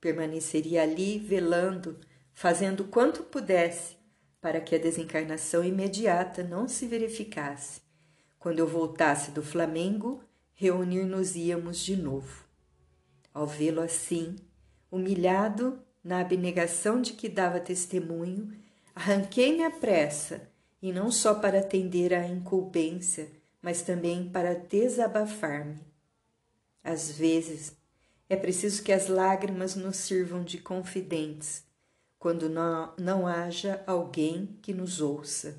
Permaneceria 0.00 0.82
ali 0.82 1.18
velando, 1.18 1.98
fazendo 2.34 2.84
quanto 2.84 3.22
pudesse 3.22 3.96
para 4.40 4.60
que 4.60 4.74
a 4.74 4.78
desencarnação 4.78 5.64
imediata 5.64 6.42
não 6.42 6.68
se 6.68 6.86
verificasse. 6.86 7.80
Quando 8.38 8.58
eu 8.58 8.66
voltasse 8.66 9.30
do 9.30 9.42
Flamengo, 9.42 10.22
reunir-nos-íamos 10.52 11.78
de 11.78 11.96
novo. 11.96 12.44
Ao 13.32 13.46
vê-lo 13.46 13.80
assim, 13.80 14.36
humilhado 14.90 15.82
na 16.04 16.20
abnegação 16.20 17.00
de 17.00 17.14
que 17.14 17.30
dava 17.30 17.58
testemunho, 17.58 18.52
arranquei-me 18.94 19.64
à 19.64 19.70
pressa, 19.70 20.48
e 20.82 20.92
não 20.92 21.10
só 21.10 21.34
para 21.34 21.60
atender 21.60 22.12
à 22.12 22.28
incumbência, 22.28 23.32
mas 23.62 23.80
também 23.80 24.28
para 24.28 24.54
desabafar-me. 24.54 25.80
Às 26.82 27.10
vezes, 27.10 27.74
é 28.28 28.36
preciso 28.36 28.82
que 28.82 28.92
as 28.92 29.08
lágrimas 29.08 29.74
nos 29.74 29.96
sirvam 29.96 30.44
de 30.44 30.58
confidentes, 30.58 31.64
quando 32.18 32.50
não, 32.50 32.92
não 32.98 33.26
haja 33.26 33.82
alguém 33.86 34.58
que 34.60 34.74
nos 34.74 35.00
ouça. 35.00 35.56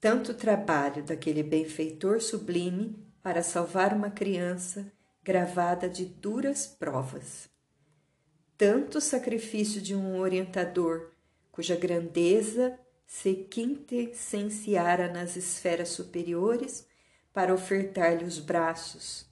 Tanto 0.00 0.34
trabalho 0.34 1.04
daquele 1.04 1.44
benfeitor 1.44 2.20
sublime 2.20 2.98
para 3.22 3.42
salvar 3.42 3.94
uma 3.94 4.10
criança 4.10 4.90
gravada 5.22 5.88
de 5.88 6.04
duras 6.04 6.66
provas 6.66 7.48
tanto 8.58 9.00
sacrifício 9.00 9.80
de 9.80 9.94
um 9.94 10.18
orientador 10.18 11.12
cuja 11.52 11.76
grandeza 11.76 12.76
se 13.06 13.32
quintessenciara 13.34 15.10
nas 15.12 15.36
esferas 15.36 15.90
superiores 15.90 16.84
para 17.32 17.54
ofertar-lhe 17.54 18.24
os 18.24 18.40
braços. 18.40 19.26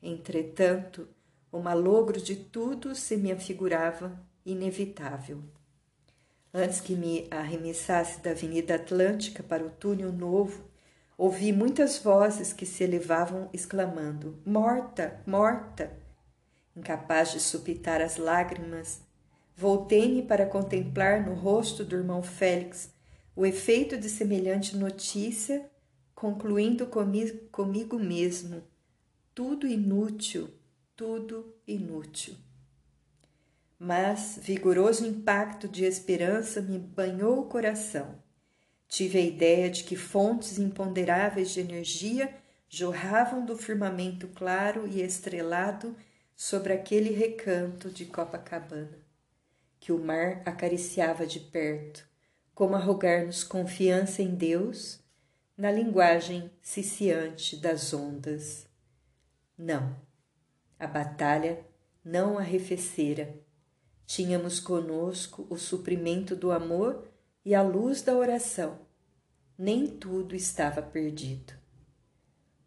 Entretanto, 0.00 1.08
o 1.50 1.58
malogro 1.58 2.20
de 2.20 2.36
tudo 2.36 2.94
se 2.94 3.16
me 3.16 3.32
afigurava 3.32 4.16
inevitável. 4.46 5.42
Antes 6.54 6.80
que 6.80 6.94
me 6.94 7.26
arremessasse 7.32 8.20
da 8.20 8.30
Avenida 8.30 8.76
Atlântica 8.76 9.42
para 9.42 9.64
o 9.64 9.70
túnel 9.70 10.12
novo, 10.12 10.70
ouvi 11.16 11.52
muitas 11.52 11.98
vozes 11.98 12.52
que 12.52 12.64
se 12.64 12.84
elevavam 12.84 13.50
exclamando: 13.52 14.40
Morta, 14.46 15.20
morta! 15.26 15.97
Incapaz 16.78 17.32
de 17.32 17.40
supitar 17.40 18.00
as 18.00 18.18
lágrimas, 18.18 19.00
voltei-me 19.56 20.22
para 20.22 20.46
contemplar 20.46 21.26
no 21.26 21.34
rosto 21.34 21.84
do 21.84 21.96
irmão 21.96 22.22
Félix 22.22 22.94
o 23.34 23.44
efeito 23.44 23.98
de 23.98 24.08
semelhante 24.08 24.76
notícia, 24.76 25.68
concluindo 26.14 26.86
comigo, 26.86 27.48
comigo 27.50 27.98
mesmo: 27.98 28.62
tudo 29.34 29.66
inútil, 29.66 30.48
tudo 30.94 31.52
inútil. 31.66 32.36
Mas 33.76 34.38
vigoroso 34.40 35.04
impacto 35.04 35.66
de 35.66 35.84
esperança 35.84 36.62
me 36.62 36.78
banhou 36.78 37.40
o 37.40 37.46
coração. 37.46 38.22
Tive 38.86 39.18
a 39.18 39.22
ideia 39.22 39.68
de 39.68 39.82
que 39.82 39.96
fontes 39.96 40.60
imponderáveis 40.60 41.50
de 41.50 41.58
energia 41.58 42.32
jorravam 42.68 43.44
do 43.44 43.56
firmamento 43.56 44.28
claro 44.28 44.86
e 44.86 45.02
estrelado 45.02 45.96
sobre 46.38 46.72
aquele 46.72 47.10
recanto 47.10 47.90
de 47.90 48.06
Copacabana, 48.06 48.96
que 49.80 49.90
o 49.90 49.98
mar 49.98 50.40
acariciava 50.46 51.26
de 51.26 51.40
perto, 51.40 52.08
como 52.54 52.76
a 52.76 52.78
rogar-nos 52.78 53.42
confiança 53.42 54.22
em 54.22 54.36
Deus, 54.36 55.00
na 55.56 55.72
linguagem 55.72 56.48
ciciante 56.62 57.56
das 57.56 57.92
ondas. 57.92 58.68
Não, 59.58 59.96
a 60.78 60.86
batalha 60.86 61.66
não 62.04 62.38
arrefecera. 62.38 63.34
Tínhamos 64.06 64.60
conosco 64.60 65.44
o 65.50 65.58
suprimento 65.58 66.36
do 66.36 66.52
amor 66.52 67.08
e 67.44 67.52
a 67.52 67.62
luz 67.62 68.00
da 68.00 68.14
oração. 68.14 68.78
Nem 69.58 69.88
tudo 69.88 70.36
estava 70.36 70.80
perdido. 70.80 71.57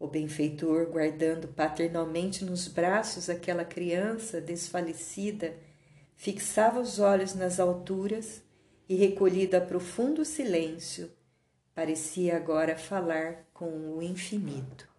O 0.02 0.08
benfeitor, 0.08 0.88
guardando 0.88 1.48
paternalmente 1.48 2.44
nos 2.44 2.68
braços 2.68 3.30
aquela 3.30 3.64
criança 3.64 4.42
desfalecida, 4.42 5.54
fixava 6.16 6.80
os 6.80 6.98
olhos 6.98 7.36
nas 7.36 7.60
alturas 7.60 8.42
e, 8.90 8.96
recolhido 8.96 9.58
a 9.58 9.62
profundo 9.62 10.26
silêncio, 10.26 11.12
parecia 11.76 12.36
agora 12.36 12.76
falar 12.76 13.46
com 13.54 13.96
o 13.96 14.02
infinito. 14.02 14.91